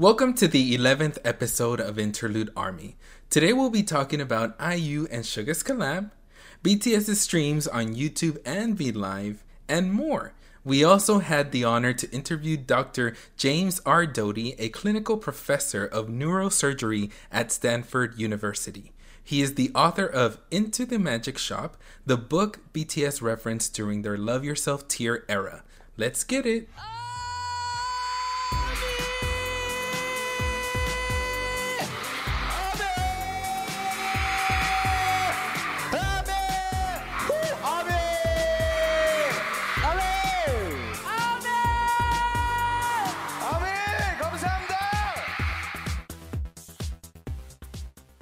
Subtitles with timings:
[0.00, 2.96] Welcome to the 11th episode of Interlude Army.
[3.28, 6.10] Today we'll be talking about IU and Suga's collab,
[6.64, 10.32] BTS's streams on YouTube and VLive, and more.
[10.64, 13.14] We also had the honor to interview Dr.
[13.36, 14.06] James R.
[14.06, 18.92] Doty, a clinical professor of neurosurgery at Stanford University.
[19.22, 24.16] He is the author of Into the Magic Shop, the book BTS referenced during their
[24.16, 25.62] Love Yourself Tear era.
[25.98, 26.70] Let's get it!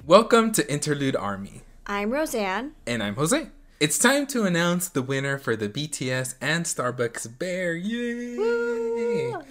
[0.09, 1.61] Welcome to Interlude Army.
[1.85, 2.71] I'm Rosan.
[2.87, 3.49] And I'm Jose.
[3.79, 7.75] It's time to announce the winner for the BTS and Starbucks Bear.
[7.75, 8.35] Yay!
[8.35, 9.43] Woo!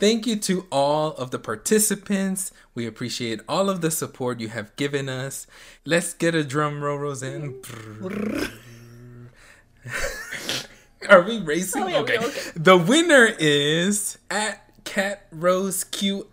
[0.00, 2.50] Thank you to all of the participants.
[2.74, 5.46] We appreciate all of the support you have given us.
[5.84, 7.62] Let's get a drum roll, Rosan.
[11.08, 11.80] Are we racing?
[11.80, 12.18] Oh, okay.
[12.18, 12.50] okay.
[12.56, 16.26] The winner is at Cat Rose QL.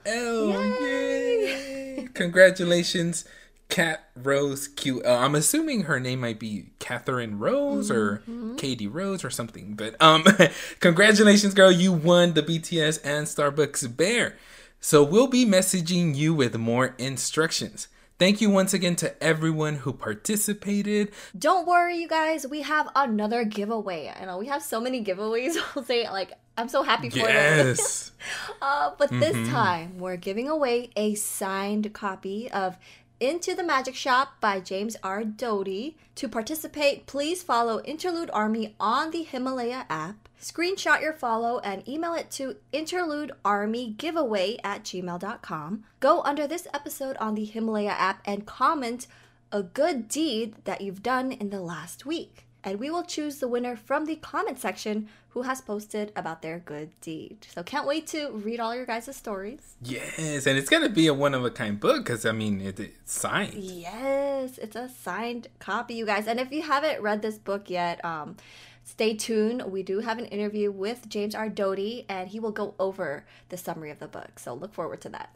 [0.81, 1.97] Yay!
[1.97, 2.07] Yay!
[2.15, 3.25] Congratulations
[3.69, 5.01] Cat Rose Q.
[5.03, 8.55] uh, assuming her name might be Catherine Rose or mm-hmm.
[8.55, 9.75] Katie Rose or something.
[9.75, 10.25] But um,
[10.79, 11.71] congratulations, girl!
[11.71, 14.35] You won the BTS and Starbucks Bear.
[14.81, 17.89] So we'll be messaging you with more instructions.
[18.17, 21.11] Thank you once again to everyone who participated.
[21.37, 22.45] Don't worry, you guys.
[22.45, 24.13] We have another giveaway.
[24.13, 25.55] I know we have so many giveaways.
[25.75, 28.11] I'll say like I'm so happy for yes.
[28.61, 29.19] uh, but mm-hmm.
[29.21, 32.77] this time we're giving away a signed copy of
[33.19, 35.23] into the Magic Shop by James R.
[35.23, 35.97] Doty.
[36.15, 40.29] To participate, please follow Interlude Army on the Himalaya app.
[40.41, 45.83] Screenshot your follow and email it to interludearmygiveaway at gmail.com.
[45.99, 49.07] Go under this episode on the Himalaya app and comment
[49.51, 52.45] a good deed that you've done in the last week.
[52.63, 56.59] And we will choose the winner from the comment section who has posted about their
[56.59, 57.47] good deed.
[57.53, 59.75] So can't wait to read all your guys' stories.
[59.81, 62.79] Yes, and it's gonna be a one of a kind book because I mean it,
[62.79, 63.53] it's signed.
[63.53, 66.27] Yes, it's a signed copy, you guys.
[66.27, 68.35] And if you haven't read this book yet, um,
[68.83, 69.63] stay tuned.
[69.71, 71.47] We do have an interview with James R.
[71.47, 74.39] Doty, and he will go over the summary of the book.
[74.39, 75.35] So look forward to that.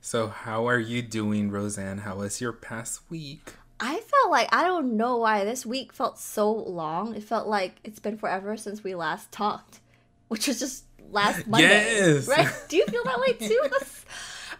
[0.00, 2.00] So how are you doing, Rosan?
[2.00, 3.54] How was your past week?
[3.80, 7.14] I felt like I don't know why this week felt so long.
[7.14, 9.80] It felt like it's been forever since we last talked,
[10.28, 11.68] which was just last Monday.
[11.68, 12.28] Yes.
[12.28, 12.48] Right?
[12.68, 13.60] Do you feel that way too?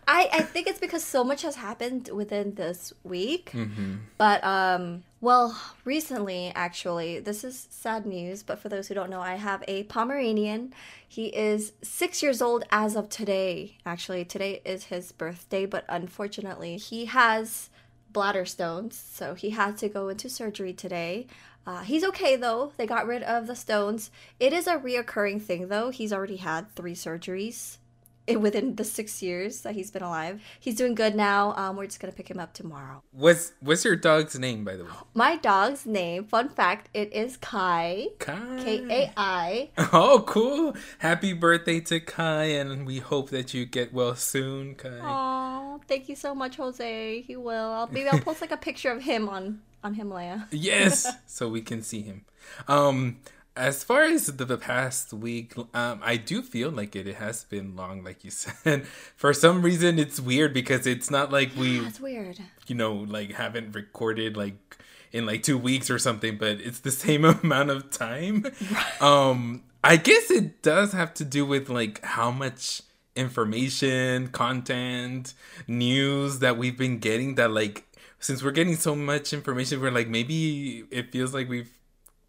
[0.06, 3.52] I I think it's because so much has happened within this week.
[3.52, 3.94] Mm-hmm.
[4.18, 8.42] But um, well, recently actually, this is sad news.
[8.42, 10.74] But for those who don't know, I have a Pomeranian.
[11.06, 13.78] He is six years old as of today.
[13.86, 17.70] Actually, today is his birthday, but unfortunately, he has
[18.14, 21.26] bladder stones, so he had to go into surgery today.
[21.66, 22.72] Uh, he's okay though.
[22.78, 24.10] They got rid of the stones.
[24.40, 25.90] It is a reoccurring thing though.
[25.90, 27.76] He's already had three surgeries
[28.26, 30.40] within the six years that he's been alive.
[30.58, 31.54] He's doing good now.
[31.56, 33.02] Um, we're just gonna pick him up tomorrow.
[33.12, 34.90] What's what's your dog's name, by the way?
[35.14, 38.06] My dog's name, fun fact, it is Kai.
[38.18, 38.60] Kai.
[38.64, 39.70] K A I.
[39.92, 40.74] Oh, cool!
[40.98, 44.98] Happy birthday to Kai, and we hope that you get well soon, Kai.
[45.02, 47.20] Oh, thank you so much, Jose.
[47.22, 47.70] He will.
[47.70, 50.48] I'll, maybe I'll post like a picture of him on on Himalaya.
[50.50, 52.24] yes, so we can see him.
[52.68, 53.18] Um,
[53.56, 57.44] as far as the, the past week, um, I do feel like it, it has
[57.44, 58.86] been long, like you said.
[58.86, 61.80] For some reason, it's weird because it's not like we.
[61.80, 62.38] Yeah, it's weird.
[62.66, 64.76] You know, like haven't recorded like
[65.12, 68.46] in like two weeks or something, but it's the same amount of time.
[68.72, 69.02] Right.
[69.02, 72.82] Um, I guess it does have to do with like how much
[73.14, 75.34] information, content,
[75.68, 77.84] news that we've been getting that like
[78.18, 81.70] since we're getting so much information we're like maybe it feels like we've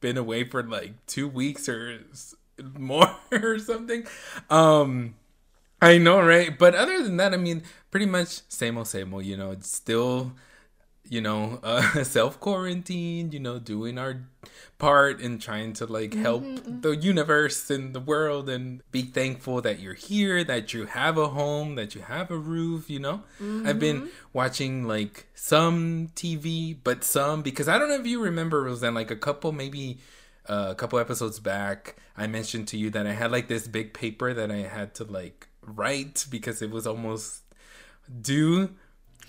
[0.06, 2.00] been away for like 2 weeks or
[2.78, 4.06] more or something.
[4.52, 5.16] Um
[5.82, 6.58] I know, right?
[6.58, 9.26] But other than that, I mean, pretty much same old, same old.
[9.26, 10.34] You know, it's still,
[11.10, 13.32] you know, uh, self quarantine.
[13.32, 14.28] You know, doing our
[14.78, 16.82] part in trying to like help mm-hmm, mm-hmm.
[16.82, 21.30] the universe and the world, and be thankful that you're here, that you have a
[21.30, 22.90] home, that you have a roof.
[22.90, 23.68] You know, mm-hmm.
[23.68, 28.64] I've been watching like some TV, but some because I don't know if you remember,
[28.64, 30.00] Roseanne, like a couple maybe
[30.48, 33.94] uh, a couple episodes back, I mentioned to you that I had like this big
[33.94, 37.42] paper that I had to like write because it was almost
[38.22, 38.76] due.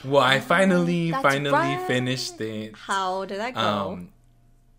[0.04, 1.86] Well, I finally, oh, finally right.
[1.86, 2.74] finished it.
[2.76, 3.60] How did that go?
[3.60, 4.12] Um,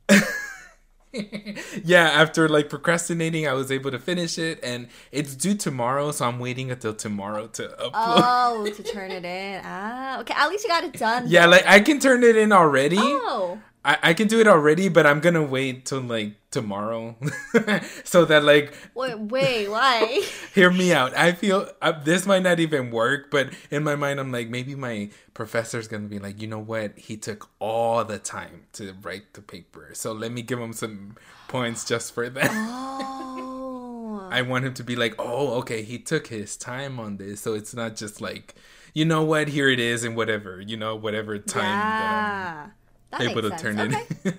[1.84, 6.26] yeah, after like procrastinating, I was able to finish it, and it's due tomorrow, so
[6.26, 7.92] I'm waiting until tomorrow to upload.
[7.94, 9.62] Oh, to turn it in.
[9.64, 10.34] Ah, okay.
[10.38, 11.26] At least you got it done.
[11.28, 12.98] Yeah, like I can turn it in already.
[13.00, 13.60] Oh.
[13.88, 17.16] I, I can do it already, but I'm gonna wait till like tomorrow,
[18.04, 18.74] so that like.
[18.94, 20.24] Wait, wait, why?
[20.54, 21.16] hear me out.
[21.16, 24.76] I feel uh, this might not even work, but in my mind, I'm like, maybe
[24.76, 26.98] my professor's gonna be like, you know what?
[26.98, 31.16] He took all the time to write the paper, so let me give him some
[31.48, 32.52] points just for that.
[32.52, 34.28] Oh.
[34.30, 37.54] I want him to be like, oh, okay, he took his time on this, so
[37.54, 38.56] it's not just like,
[38.94, 39.48] you know what?
[39.48, 41.64] Here it is, and whatever, you know, whatever time.
[41.64, 42.70] Yeah.
[43.12, 43.62] That able to sense.
[43.62, 44.04] turn okay.
[44.26, 44.36] it.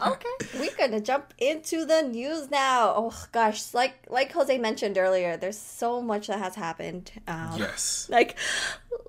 [0.06, 2.92] okay, we're gonna jump into the news now.
[2.94, 7.10] Oh gosh, like like Jose mentioned earlier, there's so much that has happened.
[7.26, 8.36] Um, yes, like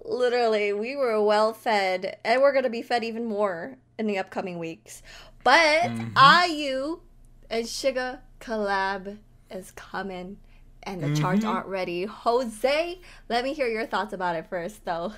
[0.06, 4.58] literally, we were well fed, and we're gonna be fed even more in the upcoming
[4.58, 5.04] weeks.
[5.44, 6.52] But mm-hmm.
[6.52, 7.00] IU
[7.50, 9.18] and Suga collab
[9.52, 10.38] is coming
[10.86, 11.22] and the mm-hmm.
[11.22, 12.06] charts aren't ready.
[12.06, 15.14] Jose, let me hear your thoughts about it first, though.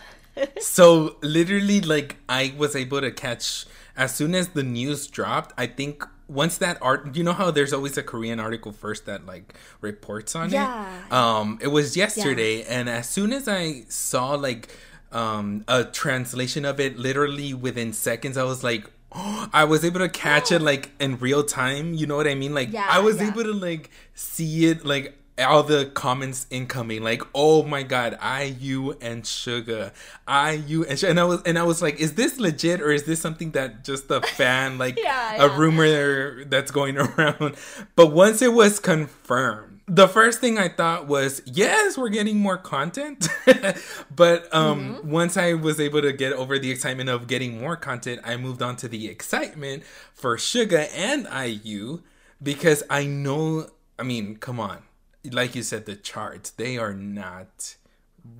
[0.59, 3.65] So literally, like I was able to catch
[3.95, 5.53] as soon as the news dropped.
[5.57, 9.25] I think once that art, you know how there's always a Korean article first that
[9.25, 11.05] like reports on yeah.
[11.05, 11.13] it.
[11.13, 12.79] Um, it was yesterday, yeah.
[12.79, 14.69] and as soon as I saw like
[15.11, 20.09] um a translation of it, literally within seconds, I was like, I was able to
[20.09, 21.93] catch it like in real time.
[21.93, 22.53] You know what I mean?
[22.53, 27.63] Like I was able to like see it like all the comments incoming like oh
[27.63, 29.91] my god IU and Suga
[30.27, 31.09] IU and Suga.
[31.09, 33.83] and I was and I was like is this legit or is this something that
[33.83, 35.45] just a fan like yeah, yeah.
[35.45, 37.55] a rumor that's going around
[37.95, 42.57] but once it was confirmed the first thing I thought was yes we're getting more
[42.57, 43.27] content
[44.15, 45.09] but um mm-hmm.
[45.09, 48.61] once I was able to get over the excitement of getting more content I moved
[48.61, 49.83] on to the excitement
[50.13, 52.03] for Suga and IU
[52.41, 53.67] because I know
[53.99, 54.83] I mean come on
[55.31, 57.75] like you said, the charts, they are not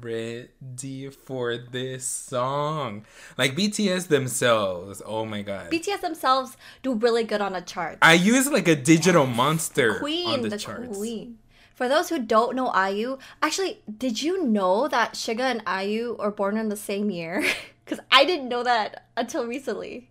[0.02, 3.06] ready for this song.
[3.38, 5.72] Like BTS themselves, oh my god.
[5.72, 7.98] BTS themselves do really good on the chart.
[8.04, 10.98] IU's like a digital monster queen, on the, the charts.
[10.98, 11.40] Queen.
[11.74, 16.32] For those who don't know IU, actually, did you know that Suga and IU are
[16.32, 17.46] born in the same year?
[17.86, 20.10] Because I didn't know that until recently.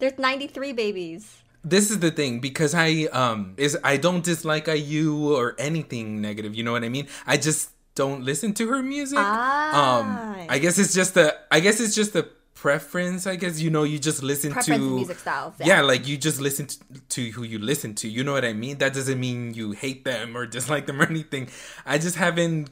[0.00, 5.34] There's 93 babies this is the thing because I um is I don't dislike IU
[5.34, 6.54] or anything negative.
[6.54, 7.06] You know what I mean?
[7.26, 9.18] I just don't listen to her music.
[9.20, 10.00] Ah.
[10.00, 13.26] Um, I guess it's just the I guess it's just the preference.
[13.26, 15.54] I guess you know you just listen preference to music styles.
[15.58, 15.66] Yeah.
[15.66, 15.80] yeah.
[15.82, 16.78] like you just listen to,
[17.10, 18.08] to who you listen to.
[18.08, 18.78] You know what I mean?
[18.78, 21.48] That doesn't mean you hate them or dislike them or anything.
[21.86, 22.70] I just haven't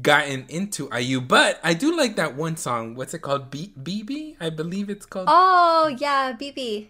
[0.00, 2.94] gotten into IU, but I do like that one song.
[2.94, 3.50] What's it called?
[3.50, 5.28] B- BB, I believe it's called.
[5.30, 6.86] Oh yeah, BB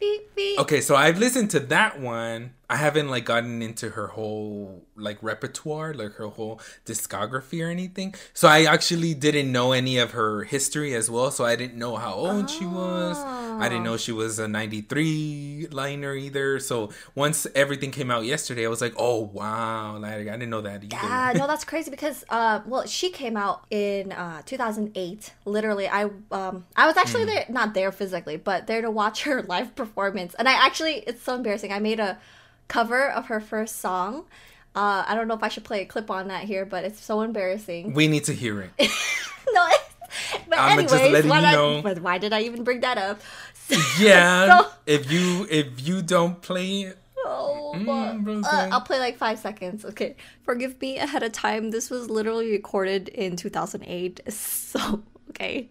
[0.00, 0.58] beep, beep.
[0.60, 2.54] Okay, so I've listened to that one.
[2.70, 8.14] I haven't like gotten into her whole like repertoire, like her whole discography or anything.
[8.32, 11.32] So I actually didn't know any of her history as well.
[11.32, 12.46] So I didn't know how old oh.
[12.46, 13.18] she was.
[13.18, 16.60] I didn't know she was a 93 liner either.
[16.60, 20.60] So once everything came out yesterday, I was like, oh wow, like I didn't know
[20.60, 20.96] that either.
[20.96, 25.32] Yeah, no, that's crazy because uh, well, she came out in uh 2008.
[25.44, 27.34] Literally, I um I was actually mm.
[27.34, 30.34] there, not there physically, but there to watch her live performance.
[30.38, 31.72] And I actually, it's so embarrassing.
[31.72, 32.16] I made a
[32.70, 34.24] cover of her first song.
[34.74, 37.04] Uh, I don't know if I should play a clip on that here, but it's
[37.04, 37.92] so embarrassing.
[37.92, 38.70] We need to hear it.
[39.52, 39.68] no,
[40.48, 41.82] but I'm anyways, just letting you know.
[41.82, 43.20] but why did I even bring that up?
[43.98, 46.98] yeah, so, if you if you don't play it.
[47.24, 49.84] Oh, mm, uh, I'll play like five seconds.
[49.84, 51.70] Okay, forgive me ahead of time.
[51.70, 54.20] This was literally recorded in 2008.
[54.30, 55.68] So okay.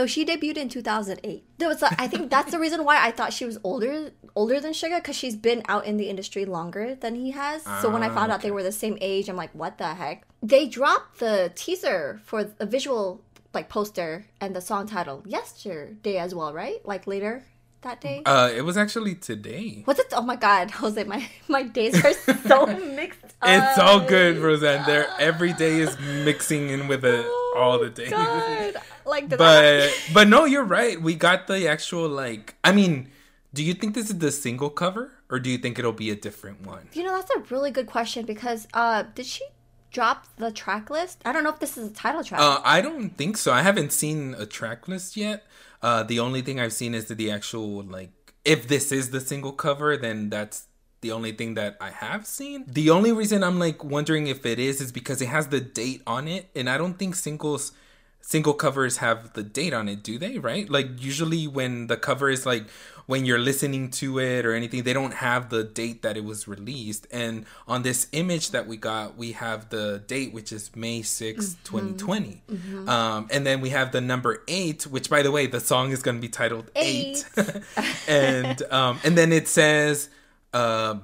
[0.00, 1.44] So she debuted in 2008.
[1.58, 4.72] There was, I think that's the reason why I thought she was older older than
[4.72, 7.64] Suga because she's been out in the industry longer than he has.
[7.82, 8.32] So when I ah, found okay.
[8.32, 10.24] out they were the same age, I'm like, what the heck?
[10.42, 16.34] They dropped the teaser for a visual like poster and the song title yesterday as
[16.34, 16.84] well, right?
[16.84, 17.44] Like later
[17.82, 18.22] that day?
[18.24, 19.82] Uh, it was actually today.
[19.86, 20.12] Was it?
[20.12, 22.66] Oh my god, Jose, my my days are so
[22.96, 23.20] mixed.
[23.42, 24.84] It's all good, Rosan.
[24.86, 28.10] There, every day is mixing in with it oh, all the days.
[28.10, 28.76] God.
[29.06, 31.00] Like, but but no, you're right.
[31.00, 32.56] We got the actual like.
[32.62, 33.10] I mean,
[33.52, 36.16] do you think this is the single cover, or do you think it'll be a
[36.16, 36.88] different one?
[36.92, 39.44] You know, that's a really good question because uh, did she
[39.90, 41.20] drop the track list?
[41.24, 42.40] I don't know if this is a title track.
[42.40, 43.52] Uh, I don't think so.
[43.52, 45.46] I haven't seen a track list yet.
[45.82, 48.10] Uh, the only thing I've seen is the actual like.
[48.44, 50.66] If this is the single cover, then that's
[51.02, 52.64] the only thing that I have seen.
[52.66, 56.02] The only reason I'm like wondering if it is is because it has the date
[56.06, 57.72] on it, and I don't think singles
[58.20, 60.38] single covers have the date on it, do they?
[60.38, 60.68] Right?
[60.68, 62.66] Like usually when the cover is like
[63.10, 66.46] when you're listening to it or anything, they don't have the date that it was
[66.46, 67.08] released.
[67.10, 71.44] And on this image that we got, we have the date, which is May 6,
[71.44, 71.64] mm-hmm.
[71.64, 72.42] 2020.
[72.48, 72.88] Mm-hmm.
[72.88, 76.04] Um, and then we have the number eight, which by the way, the song is
[76.04, 77.24] going to be titled Eight.
[77.36, 77.62] eight.
[78.08, 80.08] and, um, and then it says,
[80.52, 80.94] uh,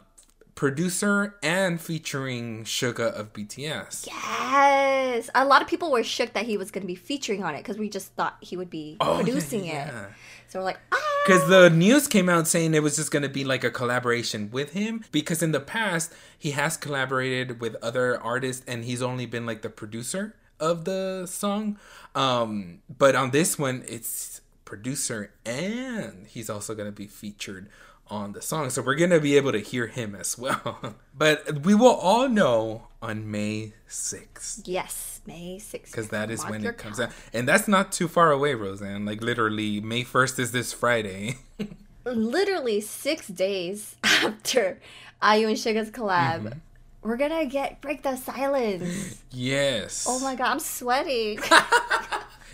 [0.56, 4.06] producer and featuring Suga of BTS.
[4.06, 7.54] Yes, a lot of people were shook that he was going to be featuring on
[7.54, 10.02] it because we just thought he would be oh, producing yeah, yeah.
[10.06, 10.08] it.
[10.48, 11.22] So we're like, ah.
[11.26, 14.50] Because the news came out saying it was just going to be like a collaboration
[14.50, 15.04] with him.
[15.12, 19.62] Because in the past, he has collaborated with other artists and he's only been like
[19.62, 21.78] the producer of the song.
[22.14, 27.68] Um, but on this one, it's producer and he's also going to be featured
[28.08, 28.70] on the song.
[28.70, 30.94] So we're going to be able to hear him as well.
[31.16, 34.62] but we will all know on May 6th.
[34.64, 35.86] Yes, May 6th.
[35.86, 37.10] Because that is when it comes out.
[37.32, 39.04] And that's not too far away, Roseanne.
[39.04, 41.36] Like literally, May 1st is this Friday.
[42.04, 44.78] literally six days after
[45.22, 46.42] IU and Suga's collab.
[46.42, 46.58] Mm-hmm.
[47.02, 49.22] We're gonna get break the silence.
[49.30, 50.06] Yes.
[50.08, 51.38] Oh my god, I'm sweating.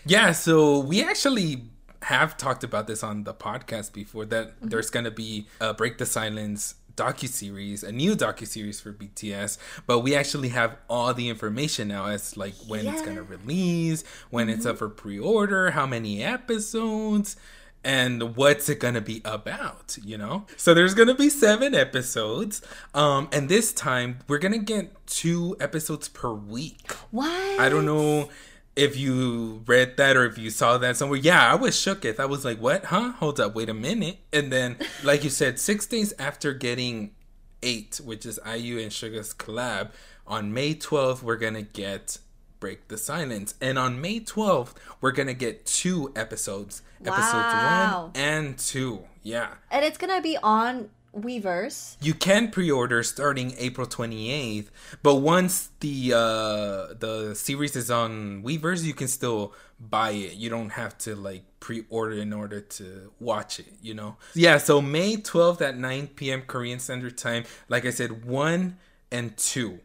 [0.04, 1.64] yeah, so we actually
[2.02, 4.68] have talked about this on the podcast before that mm-hmm.
[4.68, 8.92] there's going to be a Break the Silence docu series, a new docu series for
[8.92, 12.92] BTS, but we actually have all the information now as like when yeah.
[12.92, 14.56] it's going to release, when mm-hmm.
[14.56, 17.37] it's up for pre-order, how many episodes,
[17.85, 20.47] and what's it going to be about, you know?
[20.56, 22.62] So there's going to be 7 episodes.
[22.94, 26.92] Um and this time we're going to get 2 episodes per week.
[27.11, 27.61] What?
[27.61, 28.28] I don't know
[28.75, 32.05] if you read that or if you saw that somewhere, yeah, I was shook.
[32.05, 32.87] If I was like, "What?
[32.87, 33.12] Huh?
[33.12, 37.12] Hold up, wait a minute." And then, like you said, six days after getting
[37.62, 39.91] eight, which is IU and Suga's collab,
[40.26, 42.19] on May twelfth, we're gonna get
[42.61, 47.12] Break the Silence, and on May twelfth, we're gonna get two episodes, wow.
[47.12, 49.05] episodes one and two.
[49.23, 51.97] Yeah, and it's gonna be on Weverse.
[52.00, 54.69] You can pre-order starting April 28th,
[55.02, 60.35] but once the uh the series is on Weverse, you can still buy it.
[60.35, 64.16] You don't have to like pre-order in order to watch it, you know.
[64.35, 66.42] Yeah, so May 12th at 9 p.m.
[66.42, 67.45] Korean Standard Time.
[67.69, 68.76] Like I said, 1
[69.11, 69.81] and 2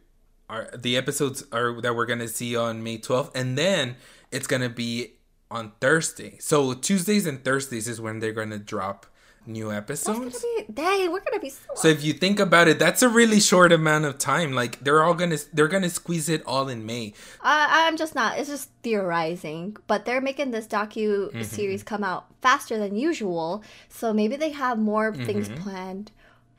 [0.50, 3.96] are the episodes are that we're going to see on May 12th and then
[4.30, 5.12] it's going to be
[5.50, 6.36] on Thursday.
[6.40, 9.06] So Tuesdays and Thursdays is when they're going to drop
[9.46, 10.42] new episodes.
[10.42, 11.74] Be, dang, we're gonna be so.
[11.74, 14.52] So if you think about it, that's a really short amount of time.
[14.52, 17.14] Like they're all gonna they're gonna squeeze it all in May.
[17.40, 18.38] Uh, I'm just not.
[18.38, 21.42] It's just theorizing, but they're making this docu mm-hmm.
[21.42, 23.62] series come out faster than usual.
[23.88, 25.24] So maybe they have more mm-hmm.
[25.24, 26.12] things planned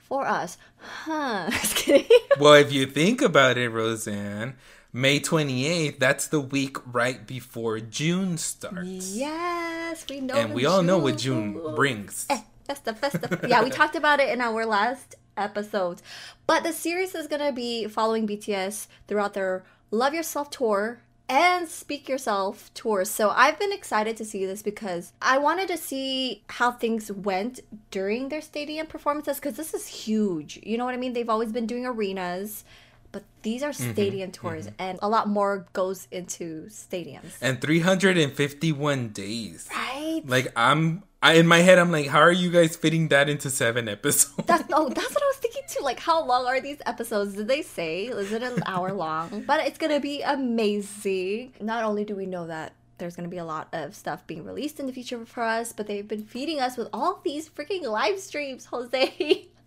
[0.09, 0.57] for us.
[0.77, 1.49] Huh?
[1.51, 2.17] Just kidding.
[2.39, 4.55] well, if you think about it, Rosan.
[4.91, 9.15] May 28th, that's the week right before June starts.
[9.15, 10.33] Yes, we know.
[10.33, 10.87] And we all June.
[10.87, 12.25] know what June brings.
[12.27, 13.47] Eh, Festa, festa.
[13.47, 16.03] yeah, we talked about it in our last episode.
[16.45, 21.67] But the series is going to be following BTS throughout their Love Yourself tour and
[21.67, 23.09] Speak Yourself tours.
[23.09, 27.61] So I've been excited to see this because I wanted to see how things went
[27.89, 30.59] during their stadium performances because this is huge.
[30.61, 31.13] You know what I mean?
[31.13, 32.65] They've always been doing arenas
[33.11, 34.75] but these are mm-hmm, stadium mm-hmm, tours mm-hmm.
[34.81, 37.37] and a lot more goes into stadiums.
[37.41, 39.69] And 351 days.
[39.73, 40.21] Right?
[40.25, 43.49] Like i'm I, in my head i'm like how are you guys fitting that into
[43.49, 44.45] seven episodes?
[44.45, 45.83] That's oh that's what i was thinking too.
[45.83, 47.35] Like how long are these episodes?
[47.35, 48.05] Did they say?
[48.05, 49.43] Is it an hour long?
[49.49, 51.53] But it's gonna be amazing.
[51.59, 54.43] Not only do we know that there's going to be a lot of stuff being
[54.43, 57.83] released in the future for us, but they've been feeding us with all these freaking
[57.83, 59.47] live streams, Jose.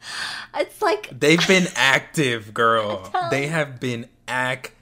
[0.54, 3.11] It's like they've been active, girl.
[3.30, 4.73] They have been active.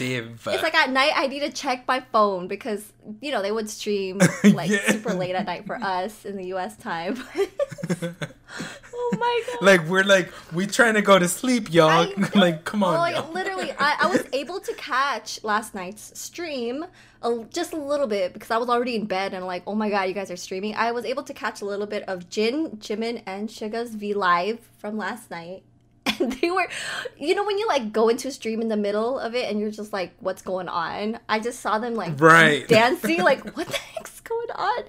[0.00, 3.68] It's like at night I need to check my phone because you know they would
[3.68, 4.92] stream like yeah.
[4.92, 6.76] super late at night for us in the U.S.
[6.76, 7.22] time.
[8.94, 9.62] oh my god!
[9.62, 12.12] Like we're like we trying to go to sleep, y'all.
[12.34, 12.94] like come on.
[12.94, 16.84] Like, literally, I, I was able to catch last night's stream
[17.22, 19.90] a, just a little bit because I was already in bed and like, oh my
[19.90, 20.74] god, you guys are streaming.
[20.74, 24.60] I was able to catch a little bit of Jin, Jimin, and Suga's V Live
[24.78, 25.62] from last night.
[26.20, 26.66] And they were,
[27.16, 29.60] you know, when you like go into a stream in the middle of it and
[29.60, 31.20] you're just like, what's going on?
[31.28, 32.66] I just saw them like right.
[32.66, 34.17] dancing, like, what the heck's
[34.54, 34.84] on?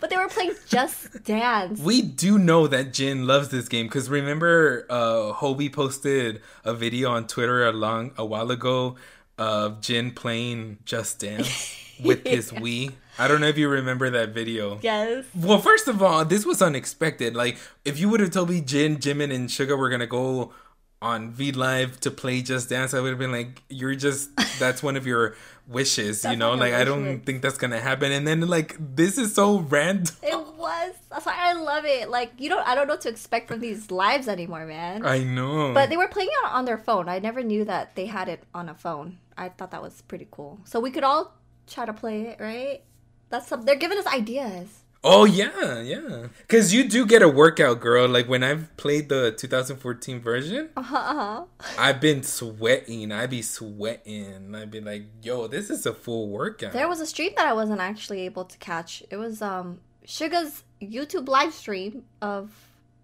[0.00, 1.80] But they were playing Just Dance.
[1.80, 7.10] We do know that Jin loves this game because remember, uh, Hobi posted a video
[7.10, 8.96] on Twitter a long a while ago
[9.38, 12.92] of Jin playing Just Dance with his Wii.
[13.18, 14.78] I don't know if you remember that video.
[14.82, 15.24] Yes.
[15.36, 17.36] Well, first of all, this was unexpected.
[17.36, 20.52] Like, if you would have told me Jin, Jimin, and Suga were gonna go
[21.00, 24.82] on V Live to play Just Dance, I would have been like, "You're just that's
[24.82, 26.54] one of your wishes," you know.
[26.54, 28.12] Like, I don't think that's gonna happen.
[28.12, 30.14] And then like, this is so random.
[30.22, 30.94] It was.
[31.10, 32.08] That's why I love it.
[32.10, 32.66] Like, you don't.
[32.66, 35.04] I don't know what to expect from these lives anymore, man.
[35.04, 35.72] I know.
[35.74, 37.08] But they were playing it on their phone.
[37.08, 39.18] I never knew that they had it on a phone.
[39.36, 40.60] I thought that was pretty cool.
[40.64, 41.34] So we could all
[41.66, 42.82] try to play it, right?
[43.30, 44.83] That's some, they're giving us ideas.
[45.06, 46.28] Oh yeah, yeah.
[46.48, 48.08] Cause you do get a workout, girl.
[48.08, 51.44] Like when I've played the 2014 version, uh-huh, uh-huh.
[51.78, 53.12] I've been sweating.
[53.12, 54.54] I'd be sweating.
[54.54, 56.72] I'd be like, yo, this is a full workout.
[56.72, 59.02] There was a stream that I wasn't actually able to catch.
[59.10, 62.50] It was um Suga's YouTube live stream of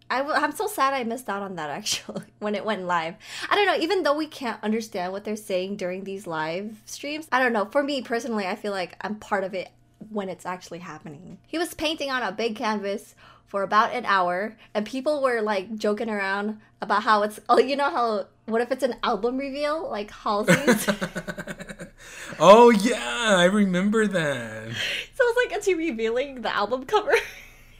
[0.08, 3.16] I w- I'm so sad I missed out on that actually when it went live.
[3.50, 7.28] I don't know, even though we can't understand what they're saying during these live streams,
[7.30, 7.66] I don't know.
[7.66, 9.68] For me personally, I feel like I'm part of it
[10.08, 11.38] when it's actually happening.
[11.46, 13.14] He was painting on a big canvas
[13.46, 17.76] for about an hour, and people were like joking around about how it's, oh, you
[17.76, 20.88] know how, what if it's an album reveal like Halsey's?
[22.40, 24.68] oh, yeah, I remember that.
[25.14, 27.14] So it's like, is he revealing the album cover?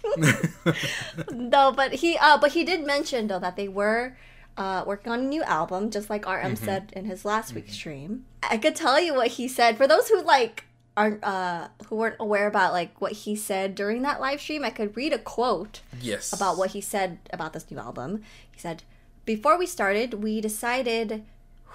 [1.32, 4.16] no, but he uh but he did mention though that they were
[4.56, 6.64] uh, working on a new album, just like RM mm-hmm.
[6.64, 7.56] said in his last mm-hmm.
[7.56, 8.26] week's stream.
[8.42, 10.64] I could tell you what he said for those who like
[10.96, 14.64] aren't uh who weren't aware about like what he said during that live stream.
[14.64, 15.80] I could read a quote.
[16.00, 16.32] Yes.
[16.32, 18.22] About what he said about this new album.
[18.50, 18.82] He said,
[19.24, 21.24] "Before we started, we decided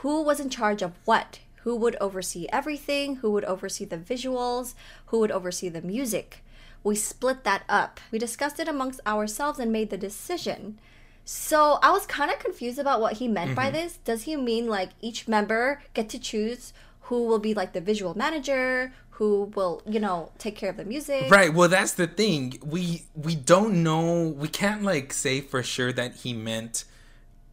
[0.02, 3.16] who was in charge of what." Who would oversee everything?
[3.16, 4.76] Who would oversee the visuals?
[5.08, 6.44] Who would oversee the music?
[6.86, 8.00] we split that up.
[8.12, 10.80] We discussed it amongst ourselves and made the decision.
[11.26, 13.56] So I was kind of confused about what he meant mm-hmm.
[13.56, 13.98] by this.
[13.98, 18.16] Does he mean like each member get to choose who will be like the visual
[18.16, 21.30] manager, who will you know take care of the music?
[21.32, 21.54] Right.
[21.54, 22.60] Well, that's the thing.
[22.64, 24.28] We we don't know.
[24.30, 26.84] We can't like say for sure that he meant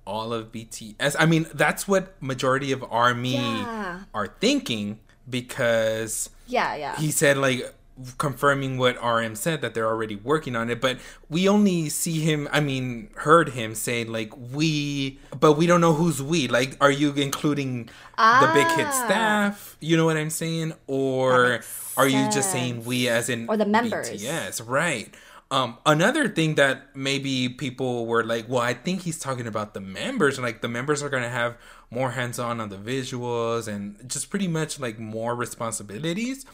[0.04, 1.14] all of BTS.
[1.18, 4.00] I mean, that's what majority of Army yeah.
[4.12, 4.98] are thinking
[5.28, 6.96] because yeah, yeah.
[6.96, 7.72] He said like
[8.18, 12.48] confirming what RM said that they're already working on it, but we only see him,
[12.50, 16.48] I mean, heard him say like we, but we don't know who's we.
[16.48, 18.40] Like, are you including ah.
[18.40, 19.04] the big hit ah.
[19.04, 19.76] staff?
[19.80, 20.72] You know what I'm saying?
[20.86, 21.60] Or
[21.96, 24.22] are you just saying we as in or the members?
[24.22, 25.14] Yes, right.
[25.50, 29.82] Um, another thing that maybe people were like, well, I think he's talking about the
[29.82, 31.58] members, and like the members are gonna have
[31.90, 36.46] more hands on on the visuals and just pretty much like more responsibilities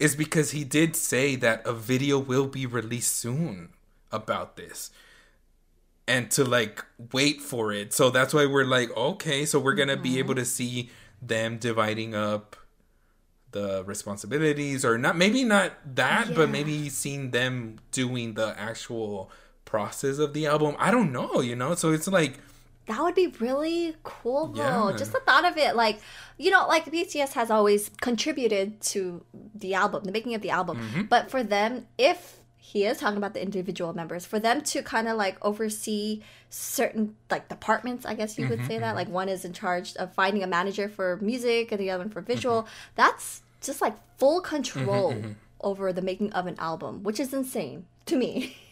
[0.00, 3.68] is because he did say that a video will be released soon
[4.10, 4.90] about this
[6.08, 7.92] and to like wait for it.
[7.92, 10.02] So that's why we're like, okay, so we're gonna mm-hmm.
[10.02, 10.90] be able to see
[11.22, 12.56] them dividing up
[13.52, 16.36] the responsibilities or not maybe not that yeah.
[16.36, 19.30] but maybe seeing them doing the actual
[19.64, 22.38] process of the album i don't know you know so it's like
[22.90, 24.88] that would be really cool though.
[24.90, 24.96] Yeah.
[24.96, 26.00] Just the thought of it, like
[26.38, 29.24] you know, like BTS has always contributed to
[29.54, 30.78] the album, the making of the album.
[30.78, 31.02] Mm-hmm.
[31.02, 35.06] But for them, if he is talking about the individual members, for them to kind
[35.06, 38.86] of like oversee certain like departments, I guess you mm-hmm, would say that.
[38.86, 38.96] Mm-hmm.
[38.96, 42.10] Like one is in charge of finding a manager for music and the other one
[42.10, 42.62] for visual.
[42.62, 42.92] Mm-hmm.
[42.96, 47.86] That's just like full control mm-hmm, over the making of an album, which is insane
[48.06, 48.56] to me.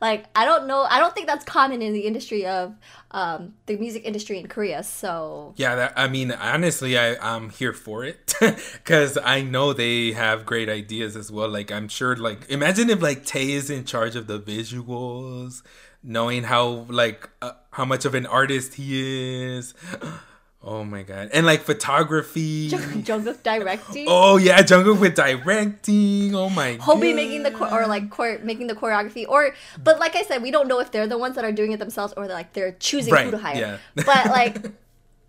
[0.00, 0.82] like I don't know.
[0.82, 2.74] I don't think that's common in the industry of
[3.10, 4.82] um, the music industry in Korea.
[4.82, 10.12] So yeah, that, I mean, honestly, I I'm here for it because I know they
[10.12, 11.48] have great ideas as well.
[11.48, 15.62] Like I'm sure, like imagine if like Tae is in charge of the visuals,
[16.02, 19.74] knowing how like uh, how much of an artist he is.
[20.66, 21.28] Oh my god!
[21.34, 24.06] And like photography, Jungkook directing.
[24.08, 26.34] Oh yeah, Jungkook with directing.
[26.34, 26.78] Oh my.
[26.78, 27.16] Hobi god.
[27.16, 30.66] making the or like chore- making the choreography, or but like I said, we don't
[30.66, 33.12] know if they're the ones that are doing it themselves or they're like they're choosing
[33.12, 33.56] right, who to hire.
[33.56, 34.04] Yeah.
[34.06, 34.72] but like,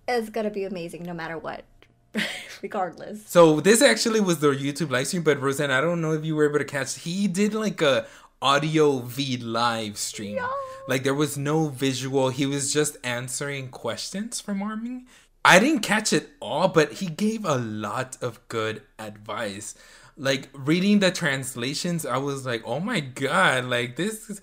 [0.08, 1.65] it's gonna be amazing no matter what.
[2.62, 3.28] regardless.
[3.28, 6.34] So this actually was the YouTube live stream, but Rosan, I don't know if you
[6.34, 7.00] were able to catch.
[7.00, 8.08] He did like a
[8.41, 10.36] audio V live stream.
[10.36, 10.50] No.
[10.88, 12.30] Like there was no visual.
[12.30, 15.06] He was just answering questions from Army.
[15.45, 19.75] I didn't catch it all, but he gave a lot of good advice.
[20.17, 24.41] Like reading the translations, I was like, "Oh my god, like this is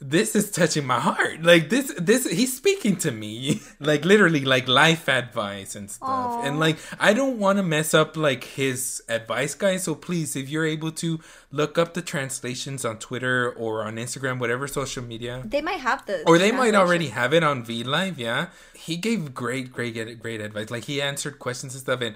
[0.00, 1.42] this is touching my heart.
[1.42, 6.08] Like this, this he's speaking to me, like literally, like life advice and stuff.
[6.08, 6.44] Aww.
[6.44, 9.84] And like I don't want to mess up like his advice, guys.
[9.84, 11.18] So please, if you're able to
[11.50, 16.06] look up the translations on Twitter or on Instagram, whatever social media, they might have
[16.06, 18.18] the or they might already have it on V Live.
[18.18, 20.70] Yeah, he gave great, great, great advice.
[20.70, 22.14] Like he answered questions and stuff and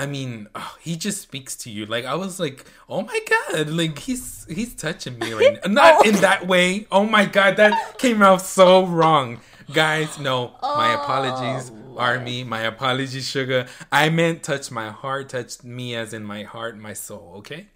[0.00, 1.84] I mean, oh, he just speaks to you.
[1.84, 5.70] Like I was like, oh my god, like he's he's touching me right now.
[5.70, 6.08] Not oh.
[6.08, 6.86] in that way.
[6.90, 9.40] Oh my god, that came out so wrong,
[9.74, 10.18] guys.
[10.18, 11.98] No, oh, my apologies, Lord.
[11.98, 12.44] Army.
[12.44, 13.68] My apologies, Suga.
[13.92, 17.34] I meant touch my heart, touch me as in my heart, my soul.
[17.40, 17.66] Okay,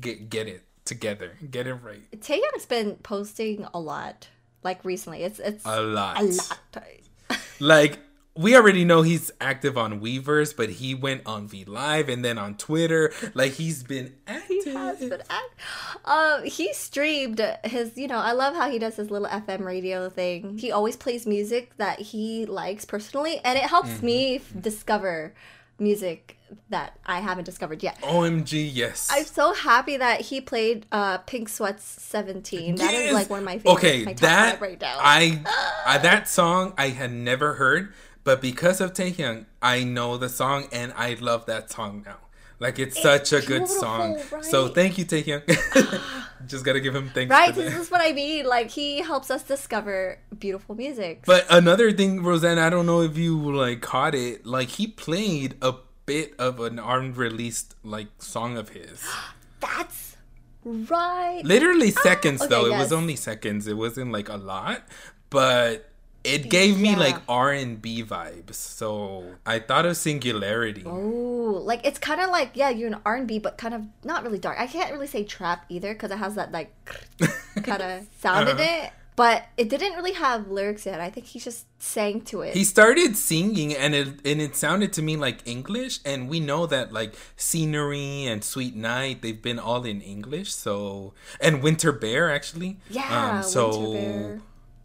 [0.00, 2.00] get get it together, get it right.
[2.18, 4.28] Taehyung's been posting a lot,
[4.62, 5.22] like recently.
[5.22, 7.38] It's it's a lot, a lot.
[7.60, 7.98] like
[8.36, 12.36] we already know he's active on Weverse, but he went on V Live and then
[12.36, 13.12] on Twitter.
[13.34, 14.64] Like he's been active.
[14.64, 15.98] He has been active.
[16.04, 17.96] Uh, he streamed his.
[17.96, 20.58] You know, I love how he does his little FM radio thing.
[20.58, 24.06] He always plays music that he likes personally, and it helps mm-hmm.
[24.06, 25.32] me discover
[25.78, 26.36] music
[26.70, 28.00] that I haven't discovered yet.
[28.00, 29.08] OMG, yes.
[29.10, 32.76] I'm so happy that he played uh, Pink Sweats 17.
[32.76, 32.78] Yes!
[32.78, 33.72] That is like one of my favorite.
[33.72, 34.96] Okay, my that right now.
[34.98, 35.42] I,
[35.86, 37.92] I that song I had never heard
[38.24, 42.16] but because of Taehyung, I know the song and I love that song now.
[42.58, 44.18] Like it's, it's such a good song.
[44.30, 44.44] Right?
[44.44, 45.42] So thank you, Taehyung.
[46.46, 47.30] Just gotta give him thanks.
[47.30, 48.46] Right, this is what I mean.
[48.46, 51.24] Like he helps us discover beautiful music.
[51.26, 54.46] But another thing, Rosan, I don't know if you like caught it.
[54.46, 55.74] Like he played a
[56.06, 59.04] bit of an unreleased like song of his.
[59.60, 60.16] That's
[60.64, 61.42] right.
[61.44, 62.66] Literally ah, seconds ah, okay, though.
[62.66, 62.74] Yes.
[62.74, 63.66] It was only seconds.
[63.66, 64.82] It wasn't like a lot,
[65.30, 65.90] but
[66.24, 70.82] it gave me like r&b vibes so i thought of singularity.
[70.86, 74.38] Oh like it's kind of like yeah you're an r&b but kind of not really
[74.38, 74.58] dark.
[74.58, 76.74] I can't really say trap either because it has that like
[77.62, 78.62] kind of sound uh-huh.
[78.62, 81.00] in it but it didn't really have lyrics yet.
[81.00, 82.54] I think he just sang to it.
[82.54, 86.66] He started singing and it and it sounded to me like english and we know
[86.66, 92.30] that like scenery and sweet night they've been all in english so and winter bear
[92.30, 92.78] actually.
[92.90, 94.40] Yeah um, so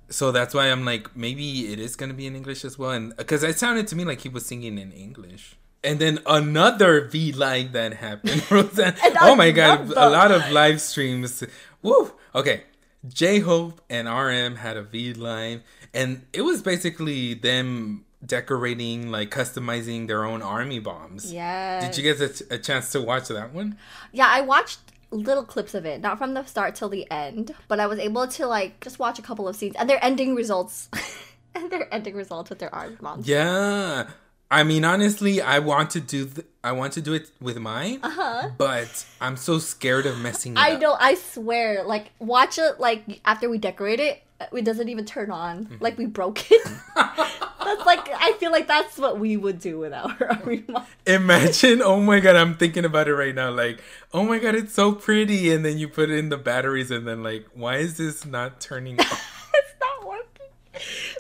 [0.10, 3.16] so that's why I'm like, maybe it is gonna be in English as well, and
[3.18, 5.56] because it sounded to me like he was singing in English.
[5.82, 8.44] And then another V live that happened.
[9.22, 11.44] oh my god, a lot of live streams.
[11.82, 12.14] Woo!
[12.36, 12.64] Okay,
[13.08, 15.62] J Hope and RM had a V live,
[15.94, 21.32] and it was basically them decorating, like customizing their own army bombs.
[21.32, 21.80] Yeah.
[21.80, 23.78] Did you get a, a chance to watch that one?
[24.12, 24.80] Yeah, I watched
[25.12, 28.28] little clips of it, not from the start till the end, but I was able
[28.28, 30.90] to like just watch a couple of scenes and their ending results.
[31.56, 33.28] and their ending results with their art moms.
[33.28, 34.10] Yeah.
[34.52, 38.00] I mean, honestly, I want to do th- I want to do it with mine,
[38.02, 38.50] uh-huh.
[38.58, 40.82] but I'm so scared of messing it I up.
[40.82, 40.98] know.
[41.00, 45.66] I swear, like watch it like after we decorate it, it doesn't even turn on.
[45.66, 45.84] Mm-hmm.
[45.84, 46.68] Like we broke it.
[46.96, 50.84] that's like I feel like that's what we would do with our remote.
[51.06, 53.52] Imagine, oh my god, I'm thinking about it right now.
[53.52, 53.82] Like,
[54.14, 57.24] oh my god, it's so pretty, and then you put in the batteries, and then
[57.24, 59.00] like, why is this not turning?
[59.00, 59.06] On?
[59.06, 60.48] it's not working.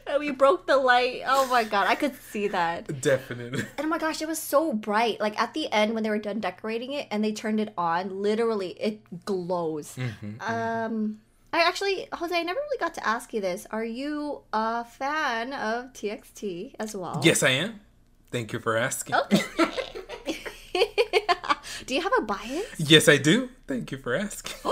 [0.07, 1.21] And we broke the light.
[1.27, 3.01] Oh my god, I could see that.
[3.01, 3.61] Definitely.
[3.77, 5.19] And oh my gosh, it was so bright.
[5.19, 8.21] Like at the end when they were done decorating it and they turned it on,
[8.21, 9.95] literally it glows.
[9.95, 10.91] Mm-hmm, um.
[10.91, 11.13] Mm-hmm
[11.51, 13.65] I actually, Jose, I never really got to ask you this.
[13.71, 17.21] Are you a fan of TXT as well?
[17.23, 17.79] Yes, I am.
[18.31, 19.15] Thank you for asking.
[19.15, 19.41] Okay.
[21.85, 22.67] do you have a bias?
[22.77, 23.49] Yes, I do.
[23.67, 24.57] Thank you for asking.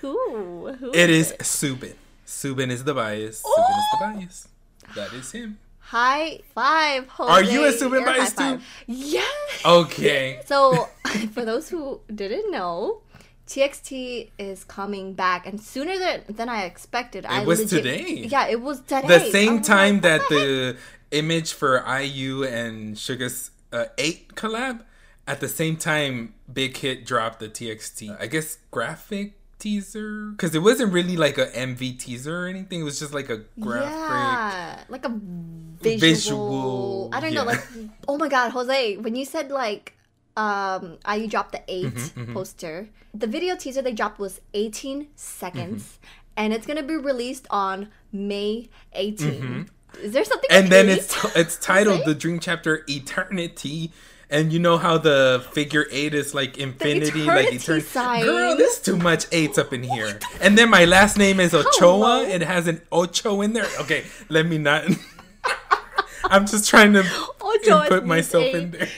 [0.00, 0.72] who?
[0.72, 0.90] who?
[0.92, 1.94] It is, is Soobin.
[2.26, 3.42] Soobin is the bias.
[3.46, 3.54] Oh!
[3.56, 4.48] Soobin is the bias.
[4.96, 5.58] That is him.
[5.78, 7.32] High five, Jose.
[7.32, 8.60] Are you a Soobin bias too?
[8.86, 9.62] Yes.
[9.64, 10.40] Okay.
[10.44, 10.88] So,
[11.32, 13.00] for those who didn't know,
[13.48, 17.24] TXT is coming back, and sooner than, than I expected.
[17.24, 18.26] It I was legit, today.
[18.28, 19.08] Yeah, it was today.
[19.08, 20.76] The same time like, that the
[21.10, 24.82] image for IU and Suga's uh, eight collab.
[25.26, 28.20] At the same time, Big Hit dropped the TXT.
[28.20, 32.80] I guess graphic teaser because it wasn't really like a MV teaser or anything.
[32.80, 35.98] It was just like a graphic, yeah, like a visual.
[35.98, 37.40] visual I don't yeah.
[37.40, 37.64] know, like
[38.08, 39.97] oh my god, Jose, when you said like
[40.38, 42.32] um IU dropped the 8 mm-hmm, mm-hmm.
[42.32, 42.88] poster.
[43.12, 45.82] The video teaser they dropped was 18 seconds.
[45.82, 46.04] Mm-hmm.
[46.36, 49.28] And it's gonna be released on May 18.
[49.28, 49.62] Mm-hmm.
[50.04, 50.48] Is there something?
[50.50, 53.92] And then it's it's titled the Dream Chapter Eternity.
[54.30, 58.22] And you know how the figure eight is like infinity, like eternity.
[58.22, 60.18] Girl, there's too much eights up in here.
[60.42, 61.70] And then my last name is Ochoa.
[61.70, 62.22] Hello.
[62.22, 63.66] It has an Ocho in there.
[63.80, 64.84] Okay, let me not.
[66.24, 67.04] I'm just trying to
[67.40, 68.88] Ocho put myself in there.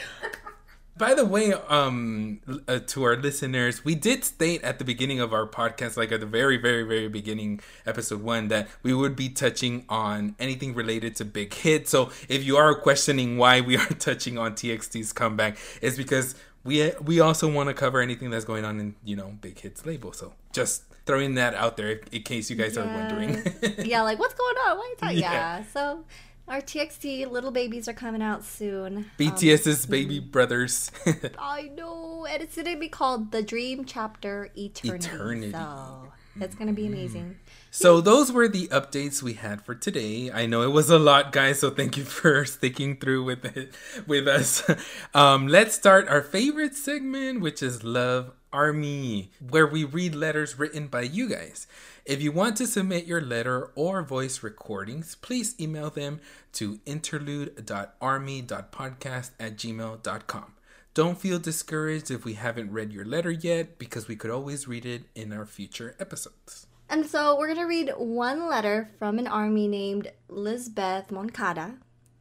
[1.01, 5.33] By the way, um, uh, to our listeners, we did state at the beginning of
[5.33, 9.31] our podcast, like at the very, very, very beginning, episode one, that we would be
[9.31, 11.89] touching on anything related to Big Hit.
[11.89, 16.35] So if you are questioning why we are touching on TXT's comeback, it's because
[16.65, 19.87] we we also want to cover anything that's going on in you know Big Hit's
[19.87, 20.13] label.
[20.13, 22.83] So just throwing that out there in case you guys yeah.
[22.83, 23.43] are wondering.
[23.87, 24.77] yeah, like what's going on?
[24.77, 25.19] What are you talking?
[25.21, 25.33] Yeah.
[25.33, 25.65] yeah.
[25.73, 26.05] So
[26.51, 29.07] our TXT little babies are coming out soon.
[29.19, 30.91] BTS's um, baby brothers.
[31.39, 35.07] I know, and it's gonna be called the Dream Chapter Eternity.
[35.07, 35.53] Eternity.
[35.53, 37.37] So it's gonna be amazing.
[37.71, 40.31] So those were the updates we had for today.
[40.33, 41.61] I know it was a lot, guys.
[41.61, 43.75] So thank you for sticking through with it
[44.07, 44.63] with us.
[45.15, 50.89] Um, let's start our favorite segment, which is Love Army, where we read letters written
[50.89, 51.67] by you guys.
[52.05, 56.21] If you want to submit your letter or voice recordings, please email them
[56.55, 60.53] to interlude.army.podcast at gmail.com.
[60.93, 64.85] Don't feel discouraged if we haven't read your letter yet, because we could always read
[64.85, 66.67] it in our future episodes.
[66.89, 71.77] And so we're going to read one letter from an army named Lisbeth Moncada.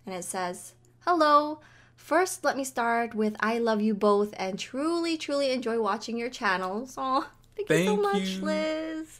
[0.06, 1.62] And it says, Hello.
[2.00, 6.30] First, let me start with I love you both and truly, truly enjoy watching your
[6.30, 6.96] channels.
[6.98, 8.42] Oh, thank, thank you so much, you.
[8.42, 9.20] Liz.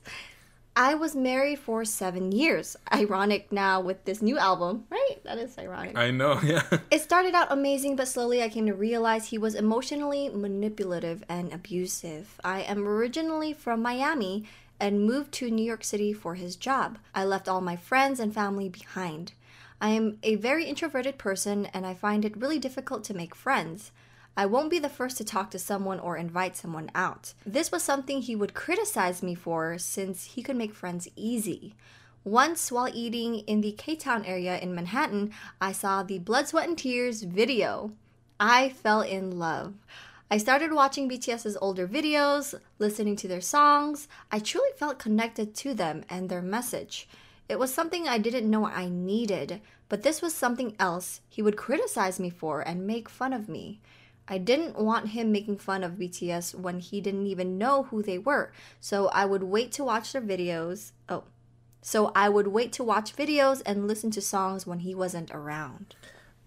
[0.76, 2.76] I was married for seven years.
[2.92, 5.18] Ironic now with this new album, right?
[5.24, 5.98] That is ironic.
[5.98, 6.64] I know, yeah.
[6.90, 11.54] It started out amazing, but slowly I came to realize he was emotionally manipulative and
[11.54, 12.40] abusive.
[12.44, 14.46] I am originally from Miami
[14.80, 16.98] and moved to New York City for his job.
[17.14, 19.34] I left all my friends and family behind.
[19.82, 23.92] I am a very introverted person and I find it really difficult to make friends.
[24.36, 27.34] I won't be the first to talk to someone or invite someone out.
[27.46, 31.76] This was something he would criticize me for since he could make friends easy.
[32.26, 36.68] Once, while eating in the K Town area in Manhattan, I saw the Blood, Sweat,
[36.68, 37.94] and Tears video.
[38.40, 39.74] I fell in love.
[40.30, 44.08] I started watching BTS's older videos, listening to their songs.
[44.32, 47.08] I truly felt connected to them and their message.
[47.50, 49.60] It was something I didn't know I needed,
[49.90, 53.82] but this was something else he would criticize me for and make fun of me.
[54.28, 58.20] I didn't want him making fun of BTS when he didn't even know who they
[58.20, 58.52] were.
[58.80, 60.92] So I would wait to watch their videos.
[61.10, 61.24] Oh.
[61.82, 65.96] So I would wait to watch videos and listen to songs when he wasn't around.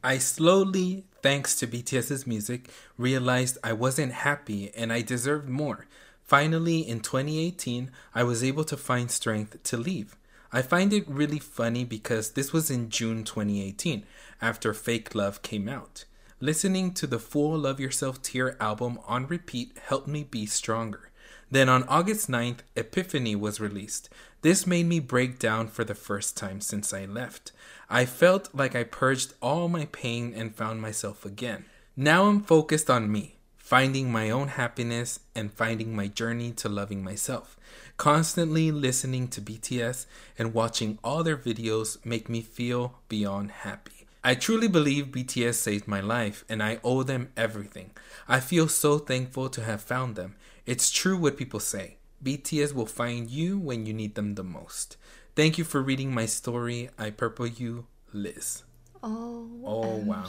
[0.04, 5.86] I slowly, thanks to BTS's music, realized I wasn't happy and I deserved more.
[6.22, 10.16] Finally, in 2018, I was able to find strength to leave.
[10.54, 14.04] I find it really funny because this was in June 2018,
[14.42, 16.04] after Fake Love came out.
[16.40, 21.10] Listening to the full Love Yourself Tear album on repeat helped me be stronger.
[21.50, 24.10] Then on August 9th, Epiphany was released.
[24.42, 27.52] This made me break down for the first time since I left.
[27.88, 31.64] I felt like I purged all my pain and found myself again.
[31.96, 37.02] Now I'm focused on me, finding my own happiness and finding my journey to loving
[37.02, 37.56] myself.
[38.02, 44.08] Constantly listening to BTS and watching all their videos make me feel beyond happy.
[44.24, 47.92] I truly believe BTS saved my life and I owe them everything.
[48.26, 50.34] I feel so thankful to have found them.
[50.66, 54.96] It's true what people say BTS will find you when you need them the most.
[55.36, 56.90] Thank you for reading my story.
[56.98, 58.64] I purple you, Liz.
[59.00, 60.26] Oh, oh wow.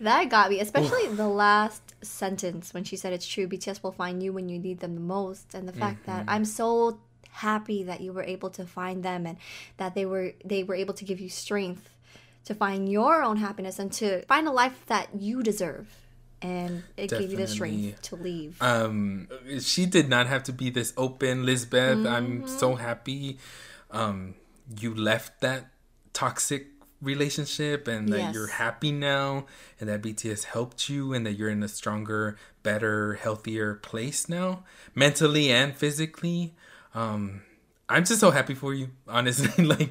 [0.00, 3.48] That got me, especially the last sentence when she said it's true.
[3.48, 6.18] BTS will find you when you need them the most, and the fact mm-hmm.
[6.18, 6.98] that I'm so
[7.30, 9.36] happy that you were able to find them and
[9.76, 11.90] that they were they were able to give you strength
[12.44, 15.88] to find your own happiness and to find a life that you deserve
[16.42, 17.26] and it Definitely.
[17.26, 18.60] gave you the strength to leave.
[18.60, 19.28] Um,
[19.60, 21.98] she did not have to be this open, Lisbeth.
[21.98, 22.06] Mm-hmm.
[22.06, 23.38] I'm so happy
[23.90, 24.34] um,
[24.78, 25.70] you left that
[26.12, 26.66] toxic
[27.04, 28.34] relationship and that yes.
[28.34, 29.46] you're happy now
[29.78, 34.64] and that BTS helped you and that you're in a stronger, better, healthier place now,
[34.94, 36.54] mentally and physically.
[36.94, 37.42] Um,
[37.88, 39.64] I'm just so happy for you, honestly.
[39.66, 39.90] like,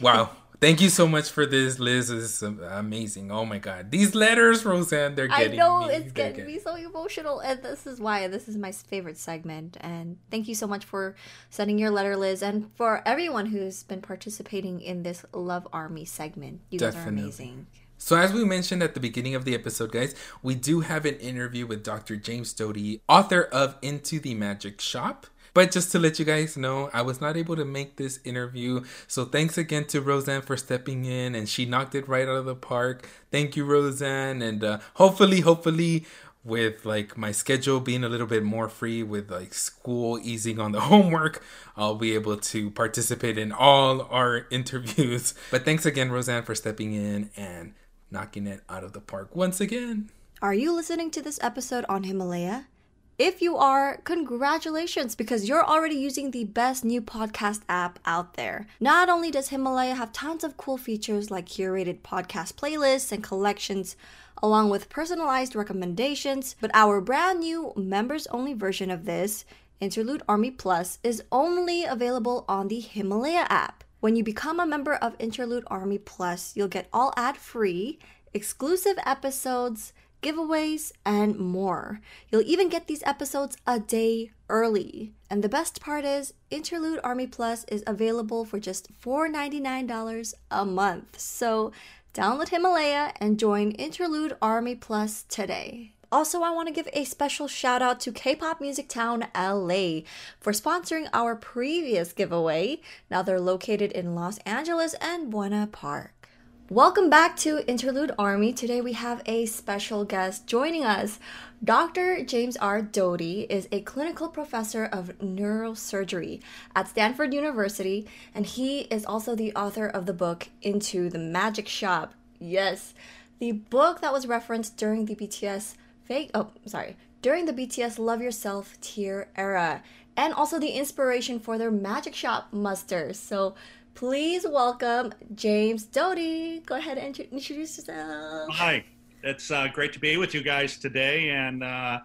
[0.00, 0.30] wow.
[0.64, 2.08] Thank you so much for this, Liz.
[2.08, 3.30] It's amazing.
[3.30, 5.50] Oh my god, these letters, Rosan, they're getting.
[5.50, 5.60] Me.
[5.60, 5.92] I know me.
[5.92, 9.76] it's they're getting, me so emotional, and this is why this is my favorite segment.
[9.82, 11.16] And thank you so much for
[11.50, 16.62] sending your letter, Liz, and for everyone who's been participating in this Love Army segment.
[16.70, 17.00] You Definitely.
[17.00, 17.66] guys are amazing.
[17.98, 21.16] So, as we mentioned at the beginning of the episode, guys, we do have an
[21.16, 22.16] interview with Dr.
[22.16, 25.26] James Doty, author of Into the Magic Shop.
[25.54, 28.84] But just to let you guys know, I was not able to make this interview.
[29.06, 32.44] So thanks again to Rosan for stepping in and she knocked it right out of
[32.44, 33.08] the park.
[33.30, 34.42] Thank you, Rosan.
[34.42, 36.06] And uh, hopefully, hopefully,
[36.42, 40.72] with like my schedule being a little bit more free with like school easing on
[40.72, 41.42] the homework,
[41.76, 45.34] I'll be able to participate in all our interviews.
[45.52, 47.74] But thanks again, Rosan, for stepping in and
[48.10, 50.10] knocking it out of the park once again.
[50.42, 52.66] Are you listening to this episode on Himalaya?
[53.16, 58.66] If you are, congratulations because you're already using the best new podcast app out there.
[58.80, 63.94] Not only does Himalaya have tons of cool features like curated podcast playlists and collections,
[64.42, 69.44] along with personalized recommendations, but our brand new members only version of this,
[69.78, 73.84] Interlude Army Plus, is only available on the Himalaya app.
[74.00, 78.00] When you become a member of Interlude Army Plus, you'll get all ad free,
[78.32, 79.92] exclusive episodes
[80.24, 82.00] giveaways, and more.
[82.30, 85.12] You'll even get these episodes a day early.
[85.28, 91.20] And the best part is, Interlude Army Plus is available for just $4.99 a month.
[91.20, 91.72] So
[92.14, 95.92] download Himalaya and join Interlude Army Plus today.
[96.10, 100.02] Also, I want to give a special shout out to K pop Music Town LA
[100.38, 102.80] for sponsoring our previous giveaway.
[103.10, 106.23] Now they're located in Los Angeles and Buena Park.
[106.70, 108.54] Welcome back to Interlude Army.
[108.54, 111.18] Today we have a special guest joining us.
[111.62, 112.24] Dr.
[112.24, 112.80] James R.
[112.80, 116.40] Doty is a clinical professor of neurosurgery
[116.74, 121.68] at Stanford University, and he is also the author of the book Into the Magic
[121.68, 122.14] Shop.
[122.38, 122.94] Yes,
[123.40, 125.74] the book that was referenced during the BTS
[126.04, 129.82] fake oh sorry, during the BTS Love Yourself Tear era,
[130.16, 133.18] and also the inspiration for their Magic Shop musters.
[133.18, 133.54] So
[133.94, 136.60] please welcome James Doty.
[136.60, 138.50] Go ahead and introduce yourself.
[138.52, 138.84] Hi,
[139.22, 142.00] it's uh, great to be with you guys today, and uh,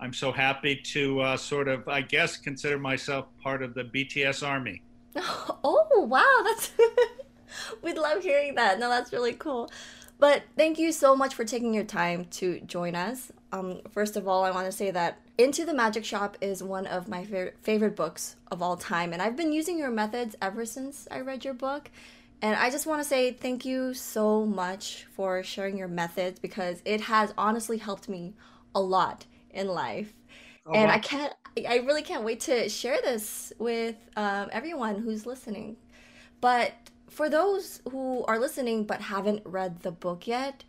[0.00, 4.46] I'm so happy to uh, sort of, I guess, consider myself part of the BTS
[4.46, 4.82] army.
[5.96, 6.72] Oh, wow, that's
[7.82, 8.78] we'd love hearing that.
[8.78, 9.70] No, that's really cool.
[10.24, 13.30] But thank you so much for taking your time to join us.
[13.52, 16.86] Um, first of all, I want to say that Into the Magic Shop is one
[16.86, 20.64] of my favorite favorite books of all time, and I've been using your methods ever
[20.64, 21.90] since I read your book.
[22.40, 26.80] And I just want to say thank you so much for sharing your methods because
[26.86, 28.32] it has honestly helped me
[28.74, 30.14] a lot in life.
[30.64, 30.94] Oh, and wow.
[30.94, 31.34] I can't,
[31.68, 35.76] I really can't wait to share this with um, everyone who's listening.
[36.40, 36.72] But
[37.14, 40.64] for those who are listening but haven't read the book yet,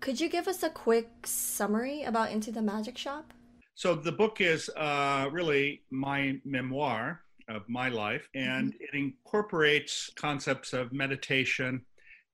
[0.00, 3.32] could you give us a quick summary about Into the Magic Shop?
[3.76, 8.82] So, the book is uh, really my memoir of my life, and mm-hmm.
[8.82, 11.80] it incorporates concepts of meditation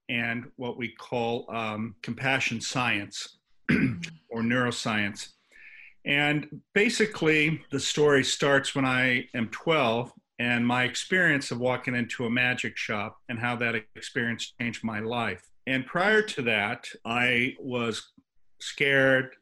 [0.09, 3.39] and what we call um, compassion science
[3.71, 5.29] or neuroscience.
[6.07, 12.25] And basically, the story starts when I am 12 and my experience of walking into
[12.25, 15.47] a magic shop and how that experience changed my life.
[15.67, 18.11] And prior to that, I was
[18.59, 19.37] scared,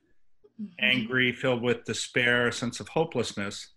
[0.61, 0.84] mm-hmm.
[0.84, 3.74] angry, filled with despair, a sense of hopelessness.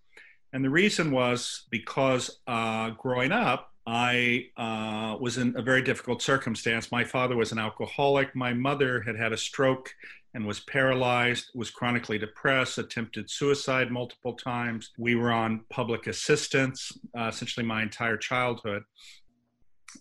[0.51, 6.23] And the reason was because uh, growing up, I uh, was in a very difficult
[6.23, 6.91] circumstance.
[6.91, 8.35] My father was an alcoholic.
[8.35, 9.93] My mother had had a stroke
[10.33, 14.91] and was paralyzed, was chronically depressed, attempted suicide multiple times.
[14.97, 18.83] We were on public assistance uh, essentially my entire childhood.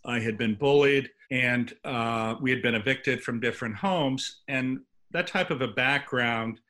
[0.05, 4.43] I had been bullied and uh, we had been evicted from different homes.
[4.47, 6.61] And that type of a background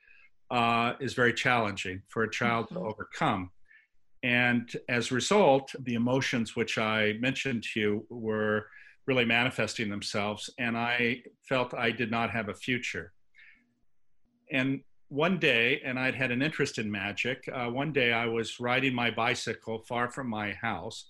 [0.51, 2.77] uh, is very challenging for a child mm-hmm.
[2.77, 3.51] to overcome.
[4.23, 8.67] And as a result, the emotions which I mentioned to you were
[9.07, 13.13] really manifesting themselves, and I felt I did not have a future
[14.51, 17.49] and one day, and I'd had an interest in magic.
[17.53, 21.07] Uh, one day, I was riding my bicycle far from my house.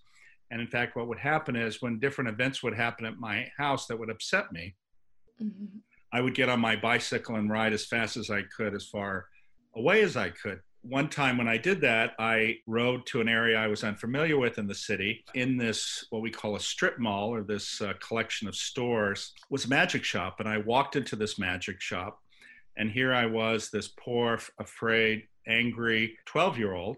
[0.51, 3.87] And in fact, what would happen is when different events would happen at my house
[3.87, 4.75] that would upset me,
[5.41, 5.67] mm-hmm.
[6.13, 9.27] I would get on my bicycle and ride as fast as I could, as far
[9.77, 10.61] away as I could.
[10.83, 14.59] One time when I did that, I rode to an area I was unfamiliar with
[14.59, 15.25] in the city.
[15.35, 19.67] In this, what we call a strip mall or this uh, collection of stores, was
[19.67, 20.41] a magic shop.
[20.41, 22.19] And I walked into this magic shop
[22.77, 26.97] and here I was, this poor, afraid, angry 12 year old.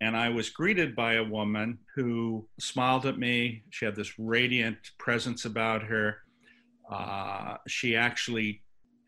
[0.00, 3.62] And I was greeted by a woman who smiled at me.
[3.70, 6.18] She had this radiant presence about her.
[6.90, 8.62] Uh, she actually,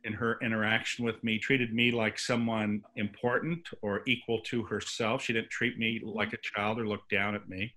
[0.05, 5.23] in her interaction with me, treated me like someone important or equal to herself.
[5.23, 7.75] She didn't treat me like a child or look down at me.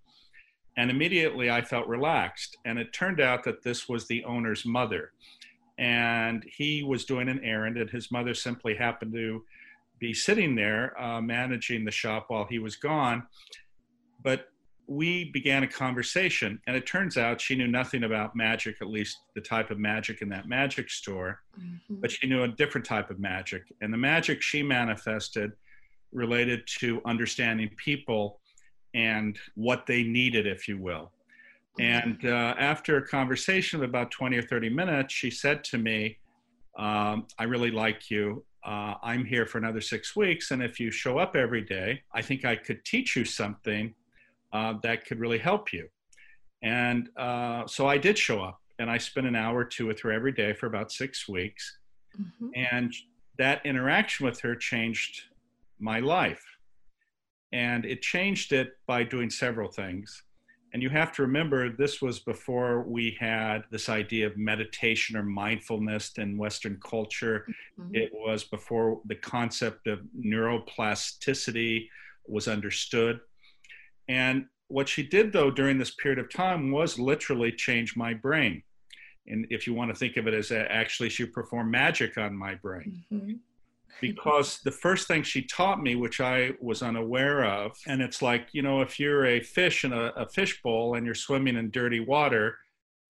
[0.77, 2.55] And immediately I felt relaxed.
[2.63, 5.11] And it turned out that this was the owner's mother
[5.81, 9.43] and he was doing an errand, and his mother simply happened to
[9.97, 13.23] be sitting there uh, managing the shop while he was gone.
[14.23, 14.45] But
[14.85, 19.17] we began a conversation, and it turns out she knew nothing about magic, at least
[19.33, 21.95] the type of magic in that magic store, mm-hmm.
[21.95, 23.63] but she knew a different type of magic.
[23.81, 25.51] And the magic she manifested
[26.11, 28.39] related to understanding people
[28.93, 31.11] and what they needed, if you will.
[31.79, 36.17] And uh, after a conversation of about 20 or 30 minutes, she said to me,
[36.77, 38.43] um, I really like you.
[38.63, 40.51] Uh, I'm here for another six weeks.
[40.51, 43.93] And if you show up every day, I think I could teach you something
[44.53, 45.87] uh, that could really help you.
[46.61, 49.99] And uh, so I did show up and I spent an hour or two with
[50.01, 51.79] her every day for about six weeks.
[52.19, 52.49] Mm-hmm.
[52.55, 52.93] And
[53.37, 55.23] that interaction with her changed
[55.79, 56.43] my life.
[57.51, 60.23] And it changed it by doing several things.
[60.73, 65.23] And you have to remember, this was before we had this idea of meditation or
[65.23, 67.45] mindfulness in Western culture.
[67.77, 67.95] Mm-hmm.
[67.95, 71.87] It was before the concept of neuroplasticity
[72.25, 73.19] was understood.
[74.07, 78.63] And what she did, though, during this period of time was literally change my brain.
[79.27, 82.35] And if you want to think of it as a, actually, she performed magic on
[82.35, 83.03] my brain.
[83.11, 83.33] Mm-hmm
[83.99, 88.47] because the first thing she taught me, which I was unaware of, and it's like,
[88.51, 91.71] you know, if you're a fish in a, a fish bowl and you're swimming in
[91.71, 92.57] dirty water,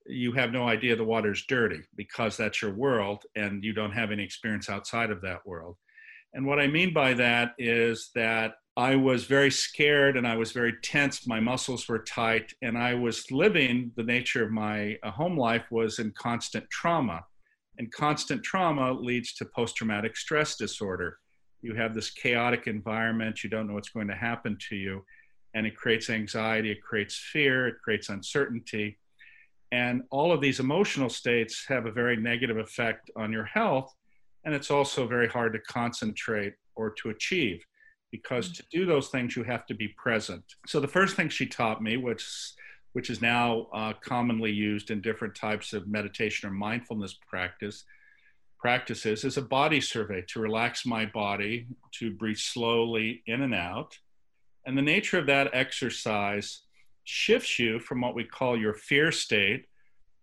[0.06, 4.12] you have no idea the water's dirty because that's your world and you don't have
[4.12, 5.78] any experience outside of that world.
[6.34, 10.54] And what I mean by that is that I was very scared and I was
[10.54, 11.28] very tense.
[11.28, 15.66] My muscles were tight, and I was living the nature of my uh, home life
[15.72, 17.26] was in constant trauma.
[17.78, 21.18] And constant trauma leads to post traumatic stress disorder.
[21.62, 25.06] You have this chaotic environment, you don't know what's going to happen to you,
[25.54, 28.98] and it creates anxiety, it creates fear, it creates uncertainty.
[29.72, 33.94] And all of these emotional states have a very negative effect on your health.
[34.44, 37.64] And it's also very hard to concentrate or to achieve
[38.12, 40.44] because to do those things, you have to be present.
[40.68, 42.28] So, the first thing she taught me, which
[42.94, 47.86] which is now uh, commonly used in different types of meditation or mindfulness practice
[48.62, 53.98] practices is a body survey to relax my body to breathe slowly in and out.
[54.66, 56.62] And the nature of that exercise
[57.04, 59.66] shifts you from what we call your fear state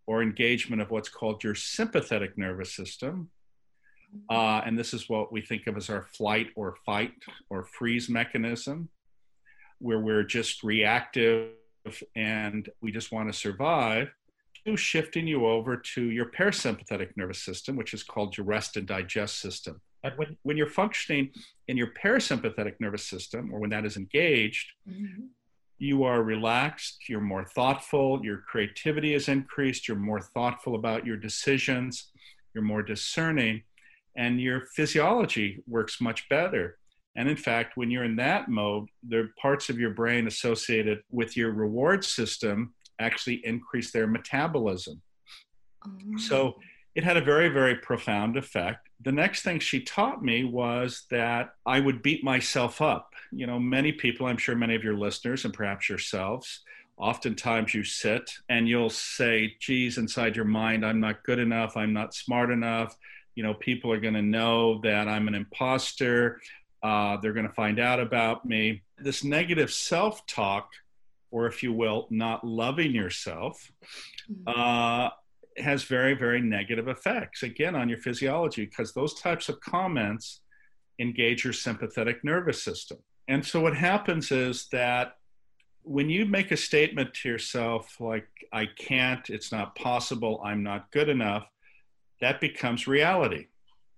[0.07, 3.29] or engagement of what's called your sympathetic nervous system.
[4.31, 7.12] Uh, and this is what we think of as our flight or fight
[7.51, 8.89] or freeze mechanism
[9.81, 11.51] where we're just reactive
[12.14, 14.09] and we just want to survive,
[14.66, 18.86] to shifting you over to your parasympathetic nervous system, which is called your rest and
[18.86, 19.80] digest system.
[20.05, 21.30] And when, when you're functioning
[21.66, 25.24] in your parasympathetic nervous system, or when that is engaged, mm-hmm.
[25.78, 31.16] you are relaxed, you're more thoughtful, your creativity is increased, you're more thoughtful about your
[31.16, 32.11] decisions,
[32.55, 33.62] you're more discerning,
[34.16, 36.78] and your physiology works much better.
[37.19, 41.37] And in fact, when you're in that mode, the parts of your brain associated with
[41.37, 45.03] your reward system actually increase their metabolism.
[45.85, 46.16] Oh.
[46.16, 46.55] So
[46.95, 48.89] it had a very, very profound effect.
[49.03, 53.11] The next thing she taught me was that I would beat myself up.
[53.33, 56.61] You know, many people, I'm sure many of your listeners and perhaps yourselves,
[56.97, 61.93] oftentimes you sit and you'll say, geez, inside your mind, I'm not good enough, I'm
[61.93, 62.97] not smart enough.
[63.35, 66.41] You know, people are going to know that I'm an imposter.
[66.83, 68.83] Uh, they're going to find out about me.
[68.99, 70.70] This negative self talk,
[71.31, 73.72] or if you will, not loving yourself,
[74.31, 74.49] mm-hmm.
[74.49, 75.11] uh,
[75.57, 80.41] has very, very negative effects, again, on your physiology, because those types of comments
[80.99, 82.99] engage your sympathetic nervous system.
[83.29, 85.16] And so what happens is that
[85.83, 90.91] when you make a statement to yourself like, I can't, it's not possible, I'm not
[90.93, 91.47] good enough,
[92.20, 93.47] that becomes reality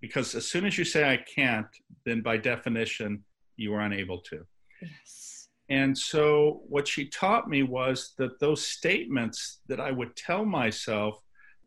[0.01, 1.67] because as soon as you say I can't,
[2.05, 3.25] then by definition
[3.57, 4.45] you are unable to.
[4.81, 5.49] Yes.
[5.69, 11.23] And so what she taught me was that those statements that I would tell myself,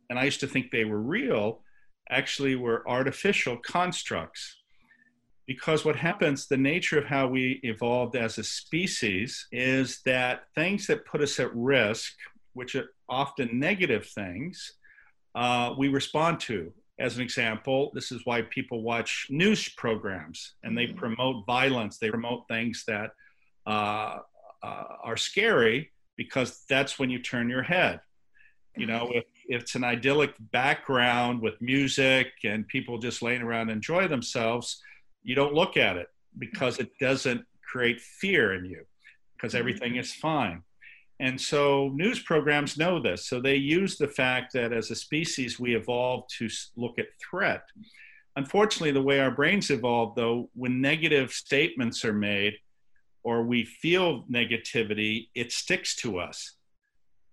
[0.10, 1.64] and I used to think they were real,
[2.10, 4.58] actually were artificial constructs.
[5.48, 10.88] Because what happens, the nature of how we evolved as a species is that things
[10.88, 12.14] that put us at risk,
[12.54, 14.74] which are often negative things,
[15.36, 20.78] uh, we respond to as an example, this is why people watch news programs and
[20.78, 20.98] they mm-hmm.
[20.98, 21.98] promote violence.
[21.98, 23.12] They promote things that
[23.66, 24.20] uh,
[24.62, 28.02] uh, are scary because that's when you turn your head.
[28.76, 33.70] You know, if, if it's an idyllic background with music and people just laying around
[33.70, 34.82] enjoy themselves,
[35.22, 38.84] you don't look at it because it doesn't create fear in you
[39.36, 39.60] because mm-hmm.
[39.60, 40.64] everything is fine.
[41.24, 43.28] And so news programs know this.
[43.28, 47.64] So they use the fact that as a species, we evolved to look at threat.
[48.36, 52.56] Unfortunately, the way our brains evolved, though, when negative statements are made
[53.24, 56.58] or we feel negativity, it sticks to us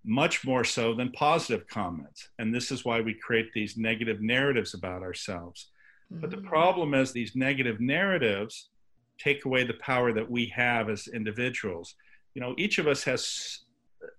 [0.05, 2.29] much more so than positive comments.
[2.39, 5.73] And this is why we create these negative narratives about ourselves.
[6.13, 6.21] Mm-hmm.
[6.21, 6.45] But the mm.
[6.45, 8.71] problem is, these negative narratives
[9.19, 11.97] take away the power that we have as individuals.
[12.35, 13.65] You know, each of us has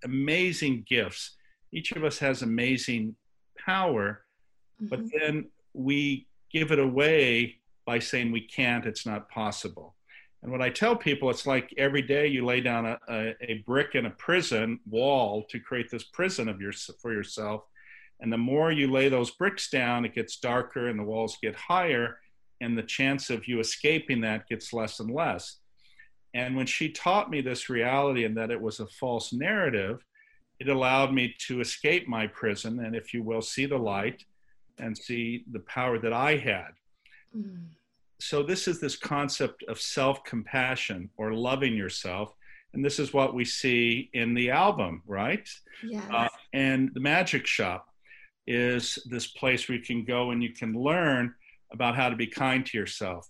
[0.04, 1.38] amazing gifts,
[1.72, 3.16] each of us has amazing
[3.58, 4.24] power,
[4.82, 4.88] mm-hmm.
[4.88, 9.96] but then we give it away by saying we can't, it's not possible.
[10.44, 13.64] And what I tell people, it's like every day you lay down a, a, a,
[13.66, 17.64] brick in a prison wall to create this prison of your, for yourself.
[18.20, 21.56] And the more you lay those bricks down, it gets darker and the walls get
[21.56, 22.18] higher,
[22.60, 25.58] and the chance of you escaping that gets less and less.
[26.34, 30.06] And when she taught me this reality and that it was a false narrative,
[30.60, 34.24] it allowed me to escape my prison and, if you will, see the light
[34.78, 36.70] and see the power that I had.
[37.36, 37.66] Mm.
[38.20, 42.34] So, this is this concept of self compassion or loving yourself.
[42.74, 45.48] And this is what we see in the album, right?
[45.84, 46.06] Yes.
[46.10, 47.88] Uh, and the Magic Shop
[48.48, 51.34] is this place where you can go and you can learn
[51.74, 53.28] about how to be kind to yourself.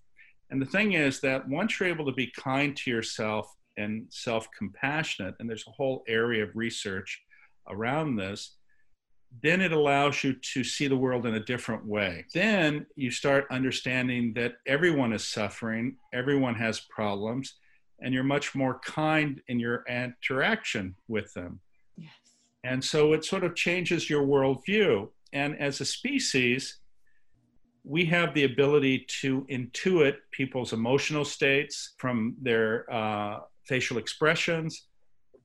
[0.52, 4.48] And the thing is that once you're able to be kind to yourself and self
[4.58, 7.22] compassionate, and there's a whole area of research
[7.70, 8.58] around this,
[9.42, 12.26] then it allows you to see the world in a different way.
[12.34, 17.56] Then you start understanding that everyone is suffering, everyone has problems,
[18.02, 21.62] and you're much more kind in your interaction with them.
[21.98, 22.10] Yes.
[22.66, 25.08] And so it sort of changes your worldview.
[25.32, 26.81] And as a species,
[27.84, 34.88] we have the ability to intuit people's emotional states from their uh, facial expressions,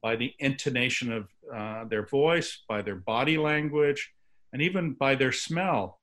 [0.02, 4.12] by the intonation of uh, their voice, by their body language,
[4.52, 5.98] and even by their smell.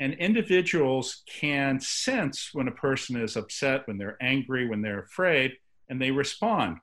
[0.00, 5.54] And individuals can sense when a person is upset, when they're angry, when they're afraid,
[5.88, 6.76] and they respond.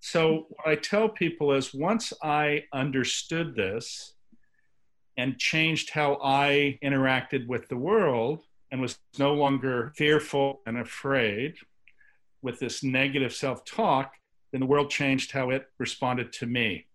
[0.00, 4.14] So, what I tell people is once I understood this
[5.18, 11.56] and changed how I interacted with the world and was no longer fearful and afraid
[12.40, 14.12] with this negative self talk,
[14.52, 16.86] then the world changed how it responded to me.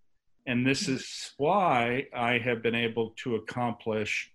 [0.48, 4.32] And this is why I have been able to accomplish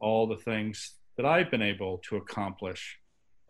[0.00, 2.98] all the things that I've been able to accomplish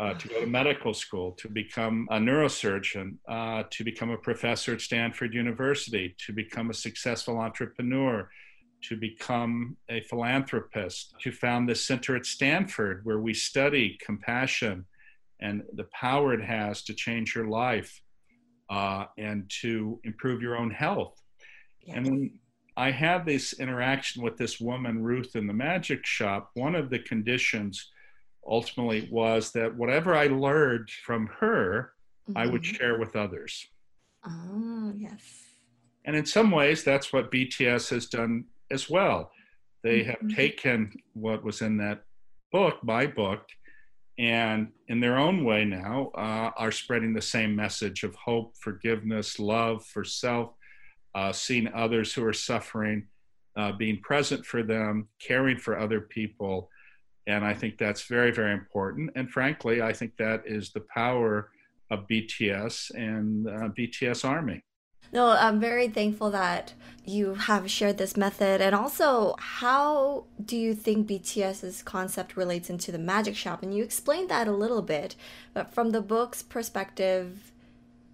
[0.00, 4.72] uh, to go to medical school, to become a neurosurgeon, uh, to become a professor
[4.72, 8.28] at Stanford University, to become a successful entrepreneur,
[8.82, 14.86] to become a philanthropist, to found the center at Stanford where we study compassion
[15.40, 18.00] and the power it has to change your life
[18.70, 21.20] uh, and to improve your own health.
[21.88, 22.40] And when
[22.76, 26.98] I had this interaction with this woman, Ruth, in the magic shop, one of the
[26.98, 27.90] conditions
[28.46, 31.92] ultimately was that whatever I learned from her,
[32.28, 32.38] mm-hmm.
[32.38, 32.74] I would mm-hmm.
[32.74, 33.66] share with others.
[34.24, 35.22] Oh, yes.
[36.04, 39.30] And in some ways, that's what BTS has done as well.
[39.82, 40.10] They mm-hmm.
[40.10, 42.02] have taken what was in that
[42.52, 43.42] book, my book,
[44.18, 49.38] and in their own way now uh, are spreading the same message of hope, forgiveness,
[49.38, 50.50] love for self,
[51.14, 53.06] uh, seeing others who are suffering,
[53.56, 56.68] uh, being present for them, caring for other people.
[57.28, 59.10] And I think that's very, very important.
[59.14, 61.50] And frankly, I think that is the power
[61.90, 64.62] of BTS and uh, BTS Army.
[65.12, 66.74] No, I'm very thankful that
[67.08, 68.60] you have shared this method.
[68.60, 73.62] And also, how do you think BTS's concept relates into the magic shop?
[73.62, 75.16] And you explained that a little bit,
[75.54, 77.52] but from the book's perspective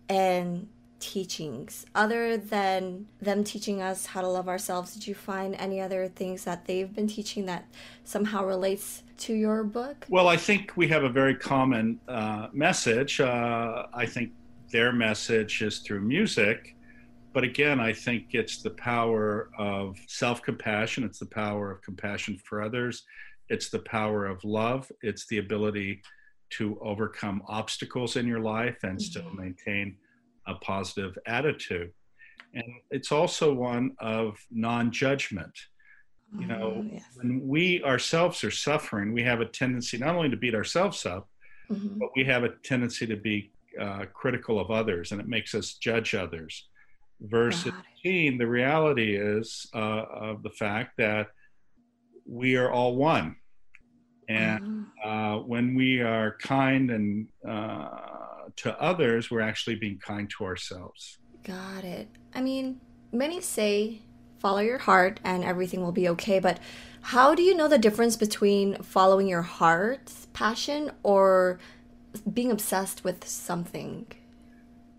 [0.09, 0.69] and
[1.01, 6.07] teachings, other than them teaching us how to love ourselves, did you find any other
[6.09, 7.67] things that they've been teaching that
[8.05, 10.07] somehow relates to your book?
[10.09, 13.21] Well, I think we have a very common uh, message.
[13.21, 14.31] Uh, I think
[14.71, 16.75] their message is through music
[17.35, 22.39] but again, I think it's the power of self compassion, it's the power of compassion
[22.45, 23.03] for others,
[23.49, 26.01] it's the power of love, it's the ability
[26.51, 28.99] to overcome obstacles in your life and mm-hmm.
[29.01, 29.97] still maintain
[30.47, 31.91] a positive attitude.
[32.55, 35.59] And it's also one of non judgment.
[36.39, 37.05] You know, oh, yes.
[37.15, 41.29] when we ourselves are suffering, we have a tendency not only to beat ourselves up,
[41.71, 41.99] mm-hmm.
[41.99, 45.75] but we have a tendency to be uh, critical of others, and it makes us
[45.75, 46.69] judge others
[47.25, 47.73] versus
[48.03, 51.29] teen, the reality is uh, of the fact that
[52.27, 53.37] we are all one.
[54.29, 55.09] And mm-hmm.
[55.09, 57.89] uh, when we are kind and uh,
[58.57, 61.19] to others, we're actually being kind to ourselves.
[61.43, 62.09] Got it.
[62.35, 62.81] I mean,
[63.13, 64.01] many say
[64.39, 66.59] follow your heart and everything will be okay, but
[67.03, 71.59] how do you know the difference between following your heart's passion or
[72.33, 74.07] being obsessed with something?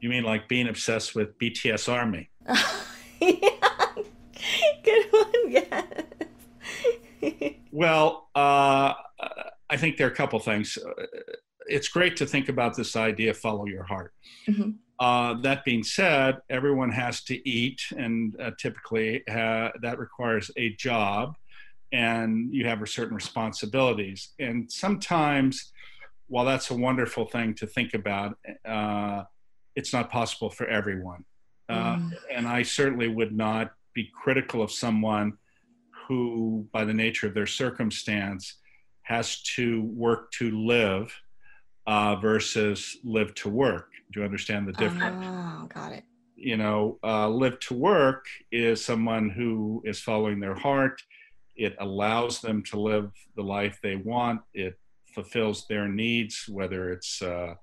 [0.06, 2.30] You mean like being obsessed with BTS Army?
[3.20, 3.88] yeah.
[4.84, 5.84] Good one, yes.
[7.72, 8.94] well, uh,
[9.68, 10.78] I think there are a couple things.
[11.66, 14.14] It's great to think about this idea follow your heart.
[14.48, 14.74] Mm-hmm.
[15.00, 20.70] Uh, that being said, everyone has to eat, and uh, typically ha- that requires a
[20.76, 21.34] job,
[21.94, 24.36] and you have certain responsibilities.
[24.38, 25.72] And sometimes,
[26.28, 29.24] while that's a wonderful thing to think about, uh,
[29.76, 31.24] it's not possible for everyone.
[31.68, 32.12] Uh, mm.
[32.32, 35.38] And I certainly would not be critical of someone
[36.08, 38.56] who, by the nature of their circumstance,
[39.04, 41.14] has to work to live
[41.88, 43.90] uh, versus live to work.
[44.12, 45.26] Do you understand the difference?
[45.28, 46.04] Oh, got it.
[46.36, 51.02] You know, uh, live to work is someone who is following their heart.
[51.56, 54.42] It allows them to live the life they want.
[54.54, 54.78] It
[55.14, 57.56] fulfills their needs, whether it's uh,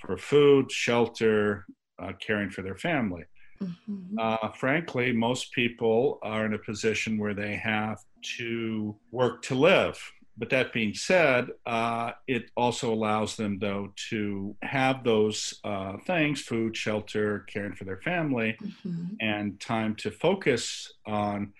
[0.00, 1.66] for food, shelter,
[2.00, 3.24] uh, caring for their family.
[3.62, 4.18] Mm-hmm.
[4.18, 7.98] Uh, frankly, most people are in a position where they have
[8.38, 10.00] to work to live.
[10.36, 16.42] But that being said, uh, it also allows them, though, to have those uh, things
[16.42, 19.14] food, shelter, caring for their family, mm-hmm.
[19.20, 21.52] and time to focus on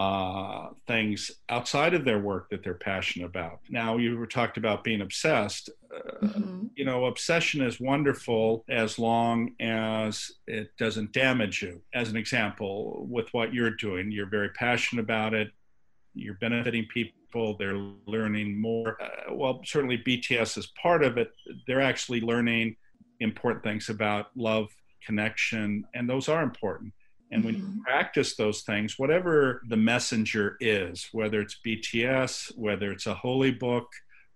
[0.00, 3.60] uh, things outside of their work that they're passionate about.
[3.68, 5.68] Now, you were talked about being obsessed.
[5.94, 6.66] Uh, mm-hmm.
[6.74, 11.82] You know, obsession is wonderful as long as it doesn't damage you.
[11.92, 15.50] As an example, with what you're doing, you're very passionate about it.
[16.14, 17.58] You're benefiting people.
[17.58, 17.76] They're
[18.06, 18.96] learning more.
[19.02, 21.30] Uh, well, certainly BTS is part of it.
[21.66, 22.76] They're actually learning
[23.20, 24.68] important things about love,
[25.04, 26.94] connection, and those are important
[27.32, 27.76] and when mm-hmm.
[27.76, 33.52] you practice those things, whatever the messenger is, whether it's BTS, whether it's a holy
[33.52, 33.86] book,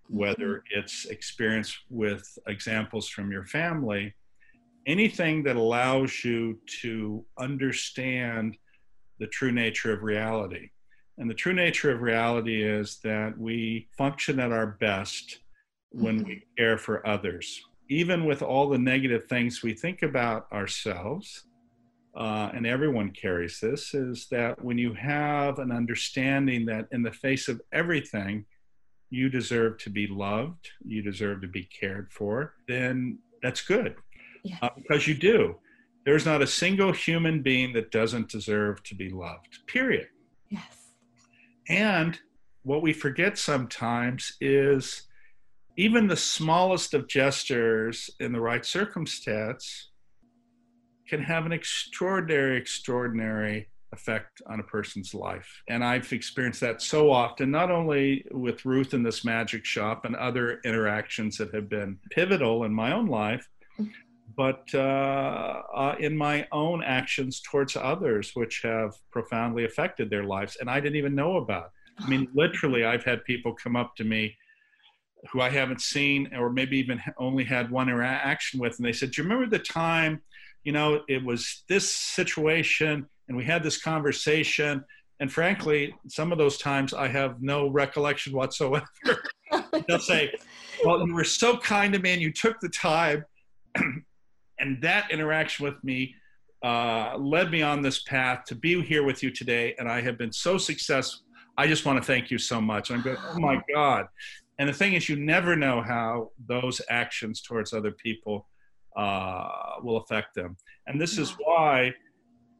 [0.08, 0.78] whether mm-hmm.
[0.78, 4.14] it's experience with examples from your family,
[4.86, 8.56] anything that allows you to understand
[9.18, 10.70] the true nature of reality.
[11.18, 15.38] And the true nature of reality is that we function at our best
[15.90, 16.28] when mm-hmm.
[16.28, 17.60] we care for others.
[17.88, 21.44] Even with all the negative things we think about ourselves,
[22.16, 27.12] uh, and everyone carries this, is that when you have an understanding that in the
[27.12, 28.44] face of everything,
[29.10, 33.96] you deserve to be loved, you deserve to be cared for, then that's good.
[34.42, 34.58] Yes.
[34.62, 35.56] Uh, because you do.
[36.04, 40.08] There's not a single human being that doesn't deserve to be loved, period.
[40.50, 40.92] Yes.
[41.68, 42.18] And
[42.62, 45.02] what we forget sometimes is
[45.76, 49.90] even the smallest of gestures in the right circumstance
[51.08, 55.62] can have an extraordinary, extraordinary effect on a person's life.
[55.68, 60.16] And I've experienced that so often, not only with Ruth in this magic shop and
[60.16, 63.48] other interactions that have been pivotal in my own life,
[64.36, 70.56] but uh, uh, in my own actions towards others, which have profoundly affected their lives
[70.60, 71.70] and I didn't even know about.
[71.98, 74.36] I mean, literally, I've had people come up to me
[75.30, 79.12] who I haven't seen or maybe even only had one interaction with, and they said,
[79.12, 80.20] Do you remember the time
[80.64, 84.84] you know, it was this situation and we had this conversation.
[85.20, 88.86] And frankly, some of those times I have no recollection whatsoever.
[89.88, 90.34] They'll say,
[90.84, 93.24] Well, you were so kind to me and you took the time.
[94.58, 96.14] and that interaction with me
[96.62, 99.74] uh, led me on this path to be here with you today.
[99.78, 101.20] And I have been so successful.
[101.56, 102.90] I just want to thank you so much.
[102.90, 104.06] I'm going, Oh my God.
[104.58, 108.46] And the thing is, you never know how those actions towards other people
[108.96, 109.48] uh,
[109.82, 110.56] will affect them.
[110.86, 111.94] And this is why,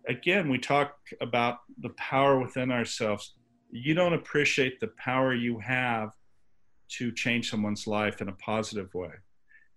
[0.09, 3.35] again, we talk about the power within ourselves.
[3.71, 6.11] You don't appreciate the power you have
[6.91, 9.13] to change someone's life in a positive way.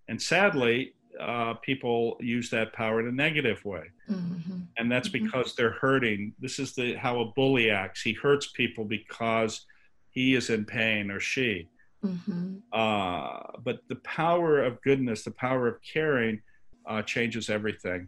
[0.08, 3.84] And sadly, uh, people use that power in a negative way.
[4.10, 4.60] Mm-hmm.
[4.78, 5.26] And that's mm-hmm.
[5.26, 6.34] because they're hurting.
[6.39, 8.01] This is the how a bully acts.
[8.01, 9.66] He hurts people because
[10.10, 11.70] he is in pain or she.
[12.08, 12.58] Mm-hmm.
[12.72, 16.41] Uh, but the power of goodness, the power of caring,
[16.88, 18.08] uh, changes everything,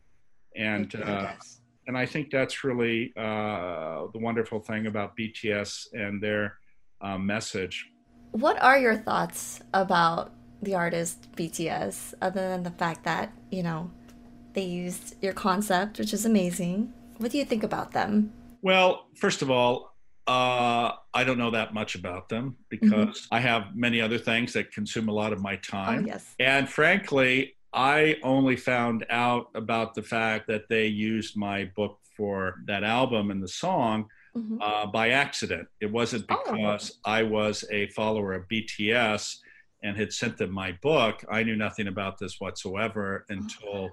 [0.56, 1.34] and uh,
[1.88, 6.58] and I think that's really uh, the wonderful thing about BTS and their
[7.02, 7.90] uh, message.
[8.32, 10.32] What are your thoughts about
[10.62, 13.92] the artist BTS, other than the fact that you know
[14.54, 16.94] they used your concept, which is amazing?
[17.18, 18.32] What do you think about them?
[18.62, 19.89] Well, first of all,
[20.30, 23.34] uh, I don't know that much about them because mm-hmm.
[23.34, 26.04] I have many other things that consume a lot of my time.
[26.04, 26.36] Oh, yes.
[26.40, 32.62] And frankly, I only found out about the fact that they used my book for
[32.68, 34.06] that album and the song
[34.38, 34.62] mm-hmm.
[34.62, 35.68] uh, by accident.
[35.82, 36.44] It wasn't oh.
[36.46, 37.12] because oh.
[37.12, 39.36] I was a follower of BTS
[39.82, 41.26] and had sent them my book.
[41.32, 43.90] I knew nothing about this whatsoever until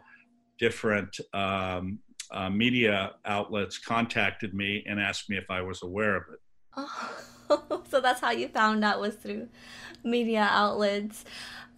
[0.59, 6.25] different um, uh, media outlets contacted me and asked me if I was aware of
[6.33, 6.41] it.
[6.77, 9.49] Oh, so that's how you found out was through
[10.05, 11.25] media outlets.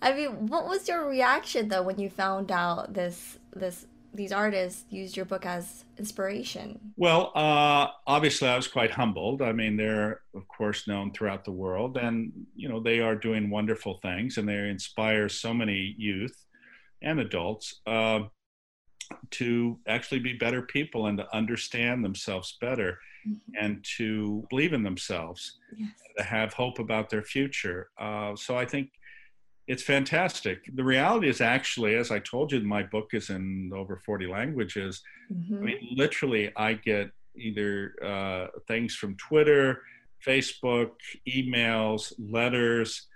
[0.01, 4.85] I mean, what was your reaction though when you found out this this these artists
[4.91, 6.93] used your book as inspiration?
[6.97, 9.43] Well, uh, obviously, I was quite humbled.
[9.43, 13.51] I mean, they're of course known throughout the world, and you know they are doing
[13.51, 16.37] wonderful things, and they inspire so many youth
[17.03, 18.21] and adults uh,
[19.31, 23.65] to actually be better people and to understand themselves better, mm-hmm.
[23.65, 25.91] and to believe in themselves, yes.
[26.17, 27.91] to have hope about their future.
[27.99, 28.91] Uh, so I think
[29.67, 30.61] it's fantastic.
[30.75, 35.03] The reality is actually, as I told you, my book is in over 40 languages.
[35.33, 35.57] Mm-hmm.
[35.57, 39.83] I mean, literally, I get either uh, things from Twitter,
[40.27, 40.93] Facebook,
[41.29, 43.08] emails, letters,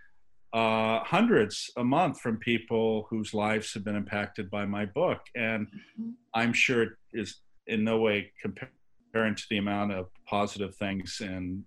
[0.53, 5.21] uh, hundreds a month from people whose lives have been impacted by my book.
[5.35, 6.11] And mm-hmm.
[6.35, 11.65] I'm sure it is in no way comparing to the amount of positive things in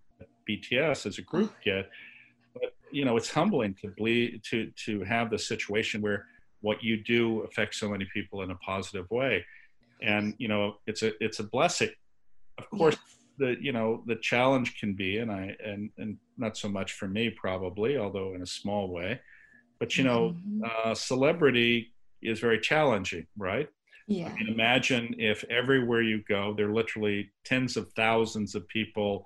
[0.50, 1.90] BTS as a group get.
[2.54, 6.28] But, you know it's humbling to believe to to have the situation where
[6.62, 9.44] what you do affects so many people in a positive way.
[10.02, 11.90] And you know it's a it's a blessing.
[12.58, 12.96] Of course
[13.38, 17.08] the you know the challenge can be and i and and not so much for
[17.08, 19.20] me probably although in a small way
[19.80, 20.64] but you know mm-hmm.
[20.86, 23.70] uh, celebrity is very challenging right
[24.08, 28.68] yeah I mean, imagine if everywhere you go there are literally tens of thousands of
[28.68, 29.26] people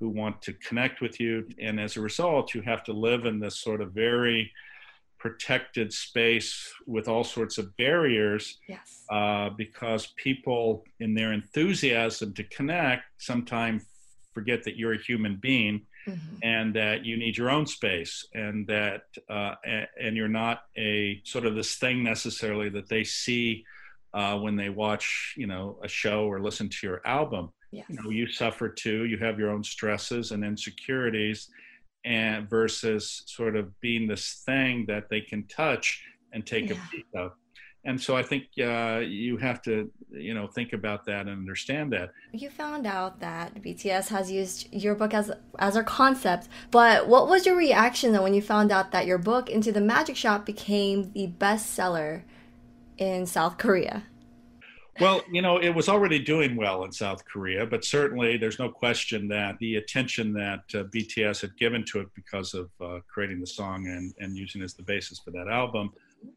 [0.00, 1.46] who want to connect with you.
[1.60, 4.50] And as a result, you have to live in this sort of very
[5.18, 9.04] protected space with all sorts of barriers yes.
[9.10, 13.84] uh, because people, in their enthusiasm to connect, sometimes
[14.32, 15.82] forget that you're a human being.
[16.08, 16.36] Mm-hmm.
[16.42, 19.54] And that you need your own space, and that uh,
[20.00, 23.64] and you're not a sort of this thing necessarily that they see
[24.14, 27.50] uh, when they watch, you know, a show or listen to your album.
[27.70, 27.86] Yes.
[27.88, 29.04] You know, you suffer too.
[29.04, 31.48] You have your own stresses and insecurities,
[32.04, 36.76] and versus sort of being this thing that they can touch and take yeah.
[36.76, 37.32] a piece of.
[37.84, 41.92] And so I think uh, you have to, you know, think about that and understand
[41.92, 42.10] that.
[42.32, 47.28] You found out that BTS has used your book as as a concept, but what
[47.28, 50.44] was your reaction then when you found out that your book Into the Magic Shop
[50.44, 52.22] became the bestseller
[52.98, 54.04] in South Korea?
[55.00, 58.68] Well, you know, it was already doing well in South Korea, but certainly there's no
[58.68, 63.40] question that the attention that uh, BTS had given to it because of uh, creating
[63.40, 65.90] the song and, and using it as the basis for that album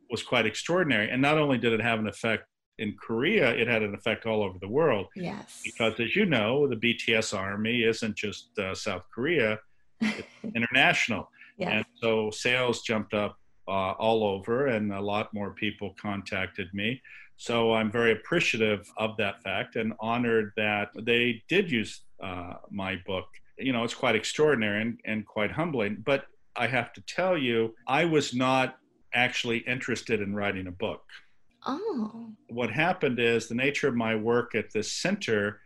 [0.10, 1.10] was quite extraordinary.
[1.10, 2.46] And not only did it have an effect
[2.80, 5.08] in Korea, it had an effect all over the world.
[5.16, 5.62] Yes.
[5.64, 9.60] Because as you know, the BTS army isn't just uh, South Korea,
[10.02, 11.30] it's international.
[11.58, 11.70] Yes.
[11.72, 17.02] And so sales jumped up uh, all over, and a lot more people contacted me.
[17.38, 22.98] So I'm very appreciative of that fact and honored that they did use uh, my
[23.06, 23.26] book.
[23.58, 26.04] You know, it's quite extraordinary and, and quite humbling.
[26.06, 26.26] But
[26.56, 28.78] I have to tell you, I was not
[29.14, 31.04] actually interested in writing a book.
[31.66, 32.28] Oh.
[32.50, 35.62] What happened is the nature of my work at this center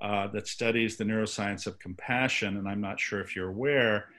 [0.00, 4.10] uh, that studies the neuroscience of compassion, and I'm not sure if you're aware,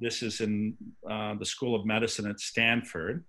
[0.00, 0.76] this is in
[1.08, 3.24] uh, the School of Medicine at Stanford.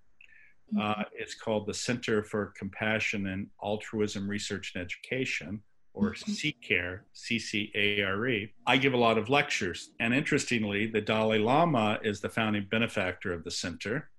[0.78, 1.02] Uh, mm-hmm.
[1.14, 5.62] it's called the Center for Compassion and Altruism Research and Education,
[5.94, 6.32] or mm-hmm.
[6.32, 8.50] CCARE, CCARE.
[8.66, 9.92] I give a lot of lectures.
[10.00, 14.10] And interestingly, the Dalai Lama is the founding benefactor of the center.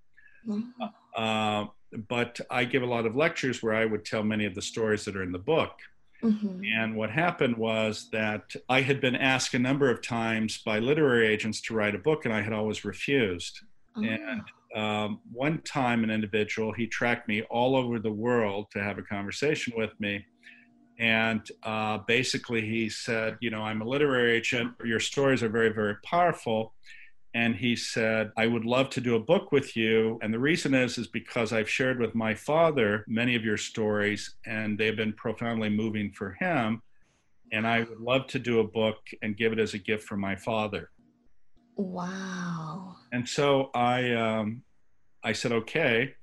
[0.46, 0.84] Mm-hmm.
[1.16, 1.66] Uh,
[2.08, 5.04] but I give a lot of lectures where I would tell many of the stories
[5.06, 5.72] that are in the book.
[6.22, 6.62] Mm-hmm.
[6.76, 11.28] And what happened was that I had been asked a number of times by literary
[11.28, 13.60] agents to write a book, and I had always refused.
[13.96, 14.02] Oh.
[14.02, 14.42] And
[14.74, 19.02] um, one time, an individual, he tracked me all over the world to have a
[19.02, 20.24] conversation with me.
[20.98, 24.72] And uh, basically, he said, You know, I'm a literary agent.
[24.84, 26.74] Your stories are very, very powerful.
[27.34, 30.18] And he said, I would love to do a book with you.
[30.22, 34.36] And the reason is, is because I've shared with my father many of your stories,
[34.46, 36.82] and they've been profoundly moving for him.
[37.52, 40.16] And I would love to do a book and give it as a gift for
[40.16, 40.90] my father.
[41.76, 42.96] Wow.
[43.12, 44.62] And so I um,
[45.22, 46.14] I said okay,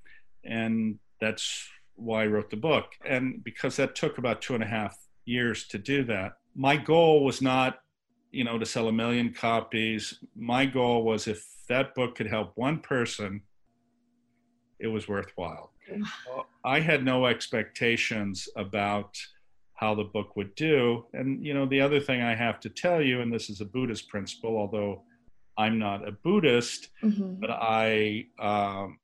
[0.44, 2.86] and that's why I wrote the book.
[3.06, 7.24] And because that took about two and a half years to do that, my goal
[7.24, 7.80] was not,
[8.36, 10.20] you know, to sell a million copies.
[10.36, 13.42] My goal was if that book could help one person,
[14.80, 15.72] it was worthwhile.
[16.28, 19.18] Well, I had no expectations about
[19.76, 21.06] how the book would do.
[21.14, 23.66] And, you know, the other thing I have to tell you, and this is a
[23.66, 25.04] Buddhist principle, although
[25.58, 27.36] I'm not a Buddhist, mm-hmm.
[27.40, 29.00] but I um,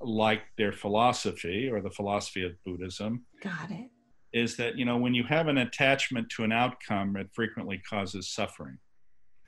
[0.00, 3.26] like their philosophy or the philosophy of Buddhism.
[3.42, 3.90] Got it.
[4.32, 8.28] Is that, you know, when you have an attachment to an outcome, it frequently causes
[8.28, 8.78] suffering.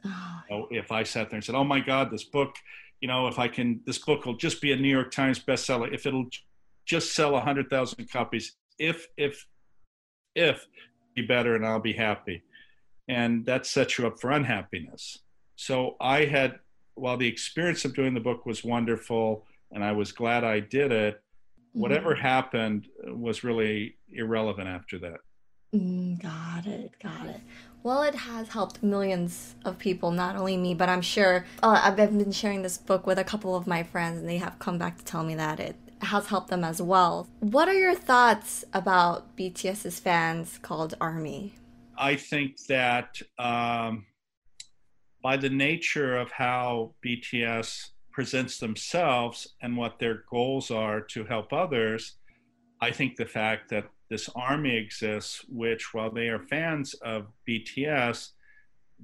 [0.04, 0.40] Oh.
[0.48, 2.56] So if I sat there and said, oh my God, this book,
[3.00, 5.92] you know, if I can, this book will just be a New York Times bestseller,
[5.92, 6.26] if it'll
[6.84, 9.46] just sell 100,000 copies, if, if,
[10.34, 10.66] if,
[11.14, 12.42] be better and I'll be happy.
[13.08, 15.18] And that sets you up for unhappiness.
[15.56, 16.58] So I had,
[16.94, 20.90] while the experience of doing the book was wonderful and I was glad I did
[20.90, 21.22] it,
[21.72, 22.22] whatever mm-hmm.
[22.22, 25.20] happened was really irrelevant after that.
[25.74, 27.40] Mm, got it, got it.
[27.82, 31.96] Well, it has helped millions of people, not only me, but I'm sure uh, I've
[31.96, 34.98] been sharing this book with a couple of my friends, and they have come back
[34.98, 37.28] to tell me that it has helped them as well.
[37.40, 41.54] What are your thoughts about BTS's fans called Army?
[41.96, 44.06] I think that um,
[45.22, 51.52] by the nature of how BTS presents themselves and what their goals are to help
[51.52, 52.16] others,
[52.80, 58.30] I think the fact that this army exists, which while they are fans of BTS,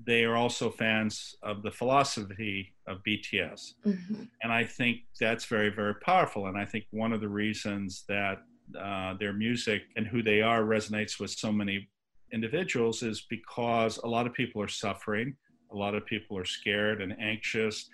[0.04, 3.74] they are also fans of the philosophy of BTS.
[3.86, 4.22] Mm-hmm.
[4.42, 6.46] And I think that's very, very powerful.
[6.46, 8.42] And I think one of the reasons that
[8.78, 11.88] uh, their music and who they are resonates with so many
[12.32, 15.34] individuals is because a lot of people are suffering,
[15.72, 17.88] a lot of people are scared and anxious,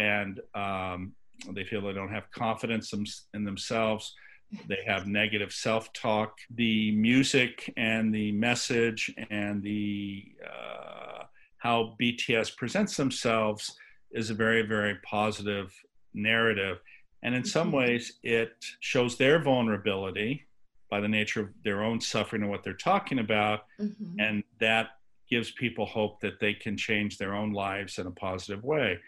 [0.00, 1.12] and um,
[1.52, 2.92] they feel they don't have confidence
[3.34, 4.14] in themselves
[4.66, 6.38] they have negative self talk.
[6.54, 11.24] The music and the message and the uh,
[11.58, 13.76] how BTS presents themselves
[14.12, 15.72] is a very, very positive
[16.14, 16.78] narrative.
[17.22, 17.76] And in some mm-hmm.
[17.76, 20.46] ways, it shows their vulnerability
[20.90, 23.66] by the nature of their own suffering and what they're talking about.
[23.78, 24.18] Mm-hmm.
[24.18, 24.88] And that
[25.28, 28.98] gives people hope that they can change their own lives in a positive way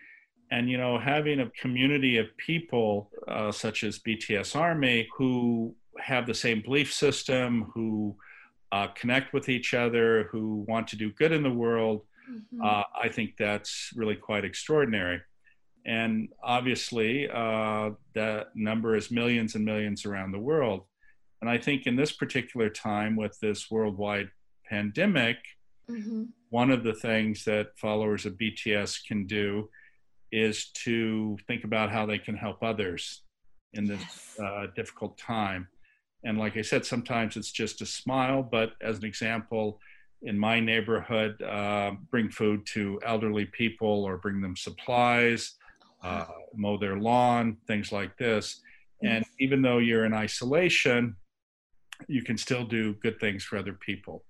[0.52, 6.26] and you know having a community of people uh, such as bts army who have
[6.26, 8.14] the same belief system who
[8.70, 12.62] uh, connect with each other who want to do good in the world mm-hmm.
[12.62, 15.20] uh, i think that's really quite extraordinary
[15.84, 20.82] and obviously uh, that number is millions and millions around the world
[21.40, 24.28] and i think in this particular time with this worldwide
[24.68, 25.38] pandemic
[25.90, 26.24] mm-hmm.
[26.50, 29.68] one of the things that followers of bts can do
[30.32, 33.22] is to think about how they can help others
[33.74, 34.36] in this yes.
[34.42, 35.68] uh, difficult time.
[36.24, 39.78] And like I said, sometimes it's just a smile, but as an example,
[40.22, 45.54] in my neighborhood, uh, bring food to elderly people or bring them supplies,
[46.02, 48.60] oh, uh, mow their lawn, things like this.
[49.02, 51.16] And even though you're in isolation,
[52.06, 54.24] you can still do good things for other people.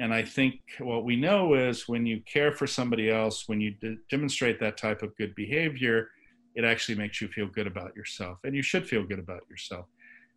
[0.00, 3.72] And I think what we know is when you care for somebody else, when you
[3.72, 6.08] d- demonstrate that type of good behavior,
[6.54, 8.38] it actually makes you feel good about yourself.
[8.42, 9.84] And you should feel good about yourself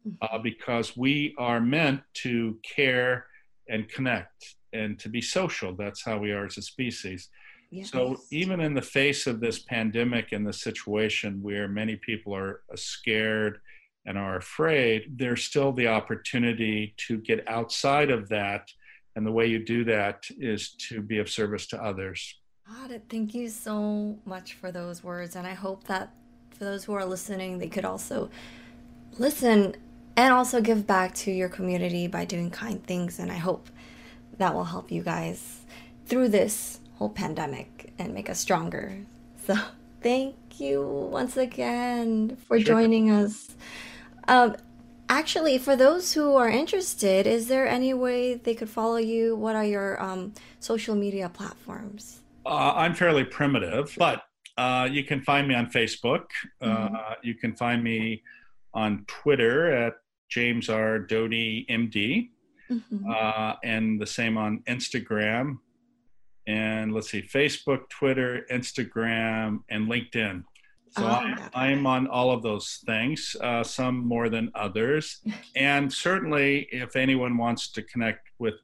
[0.06, 0.36] mm-hmm.
[0.36, 3.28] uh, because we are meant to care
[3.70, 5.74] and connect and to be social.
[5.74, 7.30] That's how we are as a species.
[7.72, 7.90] Yes.
[7.90, 12.62] So, even in the face of this pandemic and the situation where many people are
[12.72, 13.60] uh, scared
[14.06, 18.70] and are afraid, there's still the opportunity to get outside of that
[19.16, 22.36] and the way you do that is to be of service to others.
[22.68, 25.36] God, thank you so much for those words.
[25.36, 26.14] And I hope that
[26.52, 28.30] for those who are listening, they could also
[29.18, 29.76] listen
[30.16, 33.20] and also give back to your community by doing kind things.
[33.20, 33.70] And I hope
[34.38, 35.62] that will help you guys
[36.06, 38.98] through this whole pandemic and make us stronger.
[39.46, 39.56] So
[40.02, 42.66] thank you once again for sure.
[42.66, 43.56] joining us.
[44.28, 44.56] Um,
[45.10, 49.36] actually, for those who are interested, is there any way they could follow you?
[49.36, 52.22] What are your um, social media platforms?
[52.46, 54.24] Uh, I'm fairly primitive, but
[54.58, 56.26] uh, you can find me on Facebook.
[56.62, 56.96] Uh, mm-hmm.
[56.96, 58.24] Uh, you can find me
[58.74, 59.94] on Twitter at
[60.30, 61.00] James R.
[61.00, 62.30] Doty MD,
[62.70, 63.10] mm-hmm.
[63.10, 65.60] Uh, and the same on Instagram.
[66.46, 70.44] And let's see, Facebook, Twitter, Instagram, and LinkedIn.
[70.96, 75.22] So oh, I, am on all of those things, uh, some more than others.
[75.56, 78.56] and certainly, if anyone wants to connect with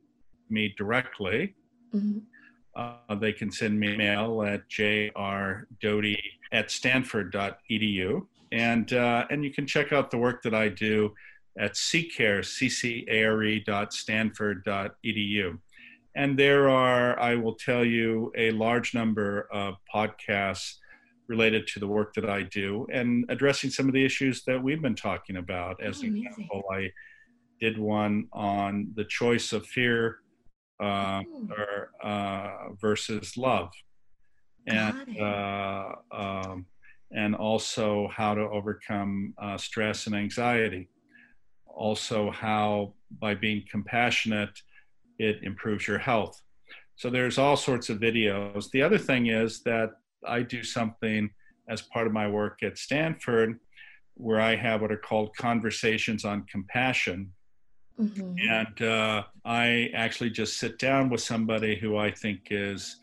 [0.50, 1.56] me directly,
[1.94, 2.20] mm-hmm.
[2.76, 6.18] uh, they can send me mail at jrdoty
[6.52, 8.28] at stanford.edu.
[8.52, 11.14] And, uh, and you can check out the work that I do
[11.58, 15.58] at ccare, C-C-A-R-E dot stanford.edu.
[16.16, 20.76] And there are, I will tell you, a large number of podcasts
[21.30, 24.82] related to the work that I do and addressing some of the issues that we've
[24.82, 25.82] been talking about.
[25.82, 26.92] As oh, an example, I
[27.62, 30.18] did one on the choice of fear
[30.82, 31.22] uh,
[31.52, 33.70] or, uh, versus love,
[34.68, 36.66] and uh, um,
[37.12, 40.90] and also how to overcome uh, stress and anxiety.
[41.68, 44.62] Also, how by being compassionate,
[45.20, 46.42] it improves your health.
[46.96, 48.70] So there's all sorts of videos.
[48.72, 49.92] The other thing is that
[50.26, 51.30] I do something
[51.68, 53.60] as part of my work at Stanford
[54.16, 57.32] where I have what are called conversations on compassion.
[58.00, 58.36] Mm-hmm.
[58.50, 62.98] And uh, I actually just sit down with somebody who I think is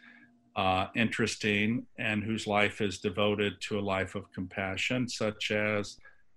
[0.56, 5.96] uh, interesting and whose life is devoted to a life of compassion, such as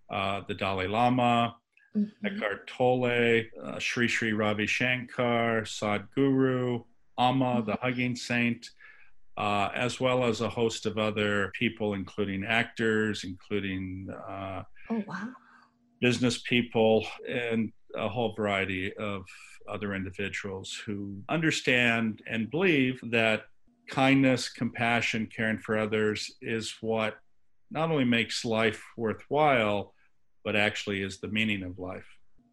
[0.09, 1.55] uh, the Dalai Lama,
[1.95, 2.25] mm-hmm.
[2.25, 6.83] Eckhart Tolle, uh, Sri Sri Ravi Shankar, Sadhguru,
[7.17, 7.69] Amma, mm-hmm.
[7.69, 8.69] the Hugging Saint
[9.39, 15.29] uh, as well as a host of other people, including actors, including uh, oh, wow.
[16.01, 19.23] business people, and a whole variety of
[19.67, 23.43] other individuals who understand and believe that
[23.89, 27.17] kindness, compassion, caring for others is what
[27.71, 29.93] not only makes life worthwhile,
[30.43, 32.05] but actually is the meaning of life.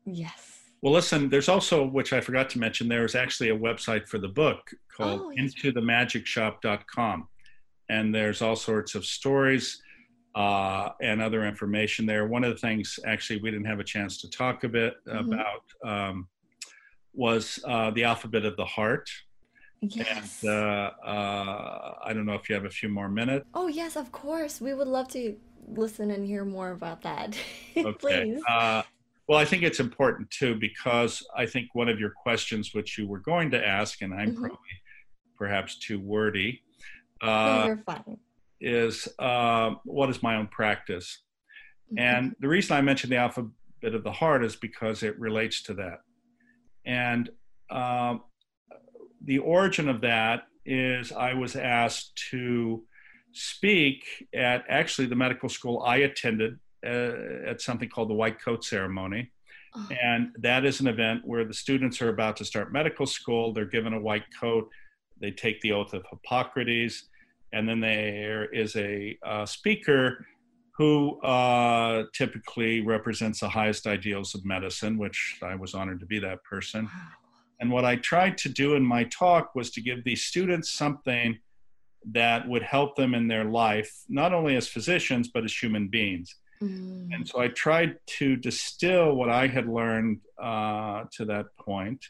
[0.05, 0.66] Yes.
[0.83, 4.19] Well, listen, there's also, which I forgot to mention, there is actually a website for
[4.19, 4.61] the book
[4.95, 5.55] called oh, yes.
[5.55, 7.29] intothemagicshop.com.
[7.89, 9.81] And there's all sorts of stories
[10.35, 12.27] uh, and other information there.
[12.27, 15.33] One of the things, actually, we didn't have a chance to talk a bit mm-hmm.
[15.33, 16.29] about um,
[17.15, 19.09] was uh, the alphabet of the heart.
[19.81, 20.43] Yes.
[20.43, 23.47] And uh, uh, I don't know if you have a few more minutes.
[23.55, 24.61] Oh, yes, of course.
[24.61, 25.37] We would love to
[25.69, 27.37] listen and hear more about that.
[27.77, 27.93] okay.
[27.99, 28.43] Please.
[29.27, 32.99] Uh, well, I think it's important too because I think one of your questions, which
[32.99, 34.41] you were going to ask, and I'm mm-hmm.
[34.41, 34.59] probably
[35.37, 36.63] perhaps too wordy,
[37.21, 37.75] uh,
[38.61, 41.23] is uh, what is my own practice?
[41.93, 41.99] Mm-hmm.
[41.99, 45.75] And the reason I mentioned the alphabet of the heart is because it relates to
[45.75, 45.99] that.
[46.85, 47.31] And
[47.71, 48.23] um,
[49.25, 52.85] the origin of that is I was asked to
[53.33, 54.05] speak
[54.35, 59.31] at actually the medical school I attended uh, at something called the White Coat Ceremony.
[59.75, 59.89] Oh.
[60.03, 63.53] And that is an event where the students are about to start medical school.
[63.53, 64.69] They're given a white coat.
[65.21, 67.09] They take the oath of Hippocrates.
[67.53, 70.27] And then there is a uh, speaker
[70.77, 76.19] who uh, typically represents the highest ideals of medicine, which I was honored to be
[76.19, 76.85] that person.
[76.85, 76.91] Wow.
[77.61, 81.39] And what I tried to do in my talk was to give these students something
[82.13, 86.37] that would help them in their life, not only as physicians, but as human beings.
[86.63, 87.09] Mm.
[87.13, 92.05] And so I tried to distill what I had learned uh, to that point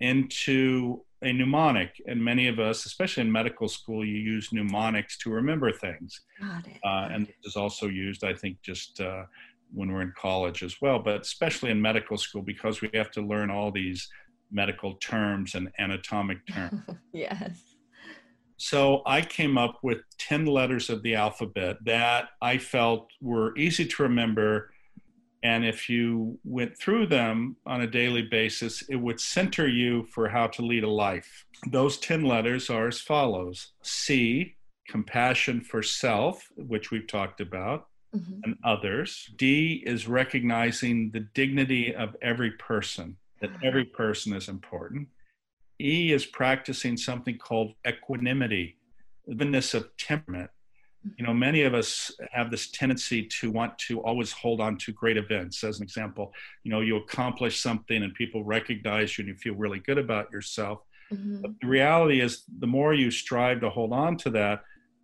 [0.00, 2.00] into a mnemonic.
[2.06, 6.20] And many of us, especially in medical school, you use mnemonics to remember things.
[6.40, 6.78] Got it.
[6.84, 9.24] Uh, and it is also used, I think, just uh,
[9.72, 13.22] when we're in college as well, but especially in medical school because we have to
[13.22, 14.08] learn all these
[14.50, 16.80] medical terms and anatomic terms.
[17.12, 17.69] yes.
[18.60, 23.86] So I came up with 10 letters of the alphabet that I felt were easy
[23.86, 24.74] to remember.
[25.42, 30.28] And if you went through them on a daily basis, it would center you for
[30.28, 31.46] how to lead a life.
[31.68, 34.56] Those 10 letters are as follows C,
[34.86, 38.40] compassion for self, which we've talked about, mm-hmm.
[38.44, 39.30] and others.
[39.36, 45.08] D is recognizing the dignity of every person, that every person is important.
[45.80, 48.76] E is practicing something called equanimity,
[49.26, 50.50] evenness of temperament.
[51.16, 54.92] You know, many of us have this tendency to want to always hold on to
[54.92, 55.64] great events.
[55.64, 59.54] As an example, you know, you accomplish something and people recognize you and you feel
[59.54, 60.80] really good about yourself.
[61.10, 61.40] Mm-hmm.
[61.40, 64.62] But the reality is, the more you strive to hold on to that,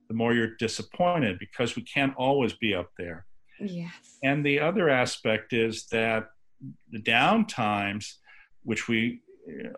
[0.08, 3.24] the more you're disappointed because we can't always be up there.
[3.58, 4.18] Yes.
[4.22, 6.28] And the other aspect is that
[6.90, 8.18] the down times,
[8.64, 9.20] which we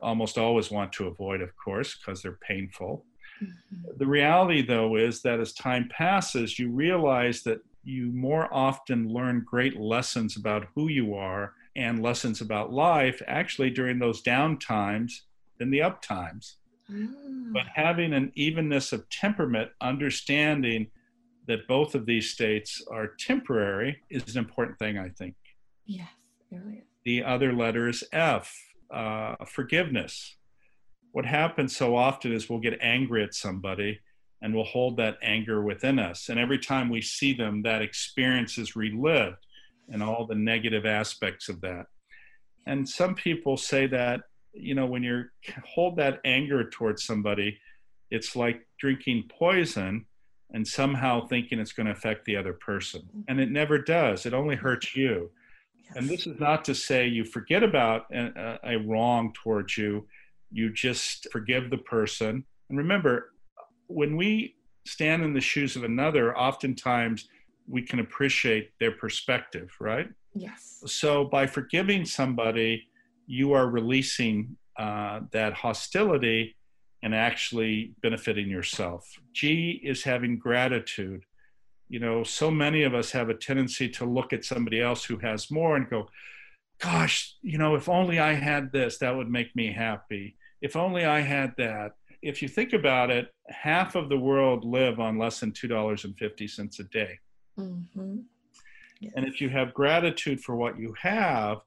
[0.02, 3.04] almost always want to avoid, of course, because they're painful.
[3.42, 3.98] Mm-hmm.
[3.98, 9.44] The reality, though, is that as time passes, you realize that you more often learn
[9.46, 15.22] great lessons about who you are and lessons about life actually during those down times
[15.58, 16.56] than the up times.
[16.90, 17.52] Mm.
[17.52, 20.88] But having an evenness of temperament, understanding
[21.46, 25.34] that both of these states are temporary, is an important thing, I think.
[25.86, 26.08] Yes,
[26.50, 26.84] it really is.
[27.04, 28.54] The other letter is F,
[28.92, 30.36] uh, forgiveness.
[31.12, 34.00] What happens so often is we'll get angry at somebody
[34.42, 36.28] and we'll hold that anger within us.
[36.28, 39.44] And every time we see them, that experience is relived
[39.90, 41.86] and all the negative aspects of that.
[42.66, 44.20] And some people say that,
[44.52, 45.24] you know, when you
[45.64, 47.58] hold that anger towards somebody,
[48.10, 50.06] it's like drinking poison
[50.52, 53.02] and somehow thinking it's going to affect the other person.
[53.28, 55.30] And it never does, it only hurts you.
[55.96, 60.06] And this is not to say you forget about a, a, wrong towards you,
[60.50, 62.44] you just forgive the person.
[62.68, 63.32] And remember,
[63.86, 67.28] when we stand in the shoes of another, oftentimes
[67.66, 70.08] we can appreciate their perspective, right?
[70.34, 70.82] Yes.
[70.86, 72.86] So by forgiving somebody,
[73.26, 76.56] you are releasing uh, that hostility
[77.02, 79.08] and actually benefiting yourself.
[79.32, 81.24] G is having gratitude.
[81.88, 85.18] You know, so many of us have a tendency to look at somebody else who
[85.18, 86.08] has more and go,
[86.80, 90.36] gosh, you know, if only I had this, that would make me happy.
[90.60, 91.92] If only I had that.
[92.20, 96.82] If you think about it, half of the world live on less than $2.50 a
[96.84, 97.18] day.
[97.58, 98.18] Mm-hmm.
[99.00, 99.12] Yes.
[99.16, 101.58] And if you have gratitude for what you have,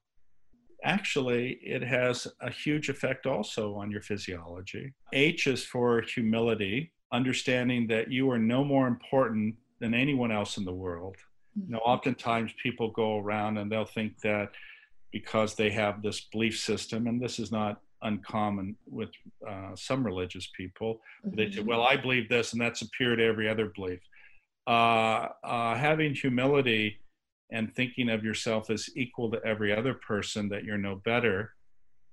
[0.83, 4.93] actually it has a huge effect also on your physiology.
[5.13, 10.63] H is for humility, understanding that you are no more important than anyone else in
[10.63, 11.17] the world.
[11.55, 11.89] You know, mm-hmm.
[11.89, 14.51] oftentimes people go around and they'll think that
[15.11, 19.09] because they have this belief system, and this is not uncommon with
[19.45, 21.35] uh, some religious people, mm-hmm.
[21.35, 21.67] they say, mm-hmm.
[21.67, 23.99] "Well, I believe this, and that's superior to every other belief."
[24.65, 26.99] Uh, uh, having humility
[27.51, 31.53] and thinking of yourself as equal to every other person that you're no better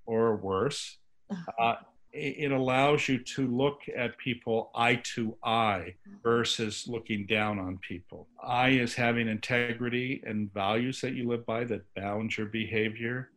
[0.06, 0.98] or worse
[1.30, 1.76] uh-huh.
[2.18, 8.26] It, allows you to look at people eye to eye versus looking down on people
[8.42, 13.30] i is having integrity and values that you live by that bound your behavior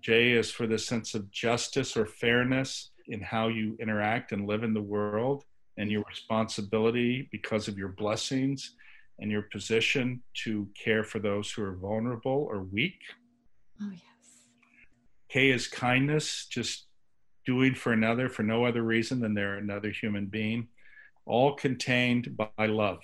[0.00, 4.62] j is for the sense of justice or fairness in how you interact and live
[4.62, 5.44] in the world
[5.76, 8.76] and your responsibility because of your blessings
[9.18, 13.00] and your position to care for those who are vulnerable or weak.
[13.82, 14.02] Oh, yes.
[15.28, 16.86] K is kindness, just
[17.46, 20.68] doing for another for no other reason than they're another human being,
[21.26, 23.00] all contained by love.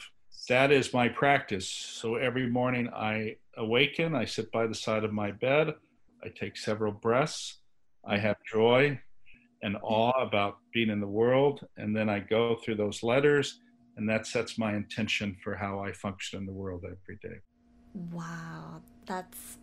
[0.48, 1.68] That is my practice.
[1.68, 5.74] So every morning I awaken, I sit by the side of my bed,
[6.22, 7.58] I take several breaths,
[8.04, 9.00] I have joy
[9.62, 13.60] and awe about being in the world, and then I go through those letters
[13.96, 17.38] and that sets my intention for how I function in the world every day.
[18.12, 19.58] Wow, that's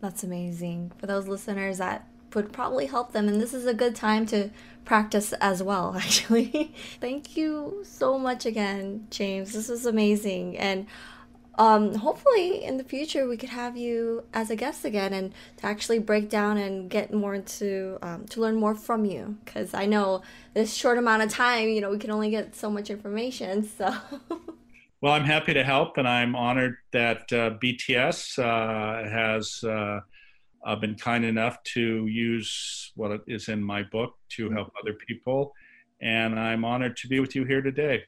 [0.00, 0.92] that's amazing.
[0.98, 4.50] For those listeners that would probably help them and this is a good time to
[4.84, 6.74] practice as well actually.
[7.00, 9.52] Thank you so much again, James.
[9.52, 10.86] This was amazing and
[11.60, 15.66] um, hopefully in the future we could have you as a guest again and to
[15.66, 19.84] actually break down and get more into um, to learn more from you because i
[19.84, 20.22] know
[20.54, 23.94] this short amount of time you know we can only get so much information so
[25.02, 30.00] well i'm happy to help and i'm honored that uh, bts uh, has uh,
[30.64, 35.52] uh, been kind enough to use what is in my book to help other people
[36.00, 38.02] and i'm honored to be with you here today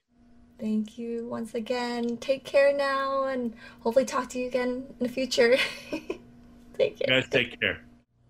[0.63, 2.19] Thank you once again.
[2.19, 5.57] Take care now and hopefully talk to you again in the future.
[6.79, 7.09] take care.
[7.09, 7.81] guys, take care.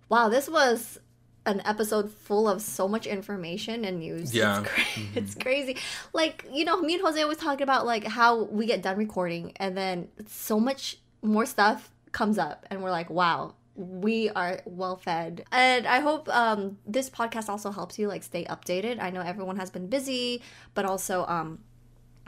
[0.09, 0.99] Wow, this was
[1.45, 4.35] an episode full of so much information and news.
[4.35, 4.61] Yeah.
[4.61, 5.19] It's, cra- mm-hmm.
[5.19, 5.77] it's, crazy.
[6.15, 9.53] Like, you know, me and Jose always talking about like how we get done recording
[9.57, 14.97] and then so much more stuff comes up and we're like, wow, we are well
[14.97, 19.23] fed and i hope um, this podcast also helps you like stay updated i know
[19.23, 20.43] everyone has been busy
[20.75, 21.59] but also um,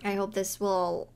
[0.02, 1.10] I hope this will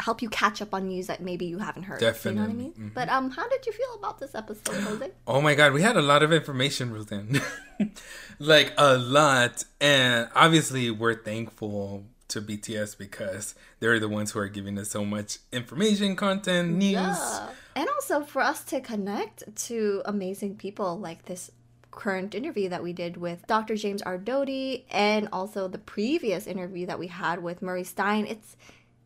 [0.00, 2.00] help you catch up on news that maybe you haven't heard.
[2.00, 2.40] Definitely.
[2.40, 2.72] You know what I mean?
[2.72, 2.88] Mm-hmm.
[2.94, 5.10] But um, how did you feel about this episode, Jose?
[5.26, 7.42] Oh my god, we had a lot of information, Rosan.
[8.38, 14.48] like a lot, and obviously we're thankful to BTS because they're the ones who are
[14.48, 16.92] giving us so much information, content, news.
[16.92, 17.48] Yeah.
[17.76, 21.50] And also for us to connect to amazing people like this
[21.90, 23.76] current interview that we did with Dr.
[23.76, 24.18] James R.
[24.18, 28.26] Doty and also the previous interview that we had with Murray Stein.
[28.26, 28.56] It's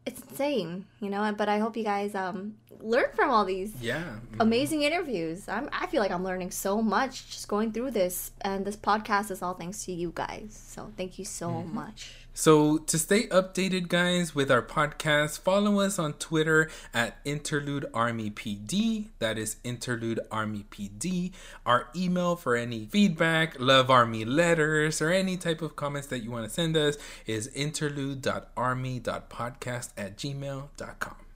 [0.07, 3.99] it's insane, you know, but I hope you guys um learn from all these yeah
[3.99, 4.41] mm-hmm.
[4.41, 5.49] amazing interviews.
[5.49, 9.31] I'm I feel like I'm learning so much just going through this and this podcast
[9.31, 10.59] is all thanks to you guys.
[10.67, 11.75] So thank you so mm-hmm.
[11.75, 12.18] much.
[12.39, 18.31] So, to stay updated, guys, with our podcast, follow us on Twitter at Interlude Army
[18.31, 19.09] PD.
[19.19, 21.33] That is Interlude Army PD.
[21.67, 26.31] Our email for any feedback, love army letters, or any type of comments that you
[26.31, 26.97] want to send us
[27.27, 31.28] is interlude.army.podcast at gmail.com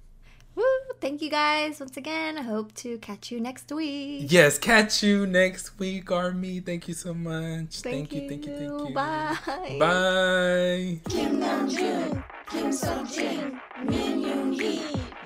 [1.02, 2.38] thank you guys once again.
[2.38, 4.26] I hope to catch you next week.
[4.30, 6.60] Yes, catch you next week, Army.
[6.60, 7.82] Thank you so much.
[7.82, 8.94] Thank, thank you, you, thank you, thank you.
[8.94, 9.36] Bye.
[9.80, 11.00] Bye.
[11.10, 14.76] Kim Namjoon, Kim Seokjin, Min Yoongi,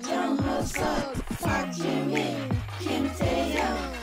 [0.08, 3.95] Jung Hoseok, Park Jimin, Kim Taehyung.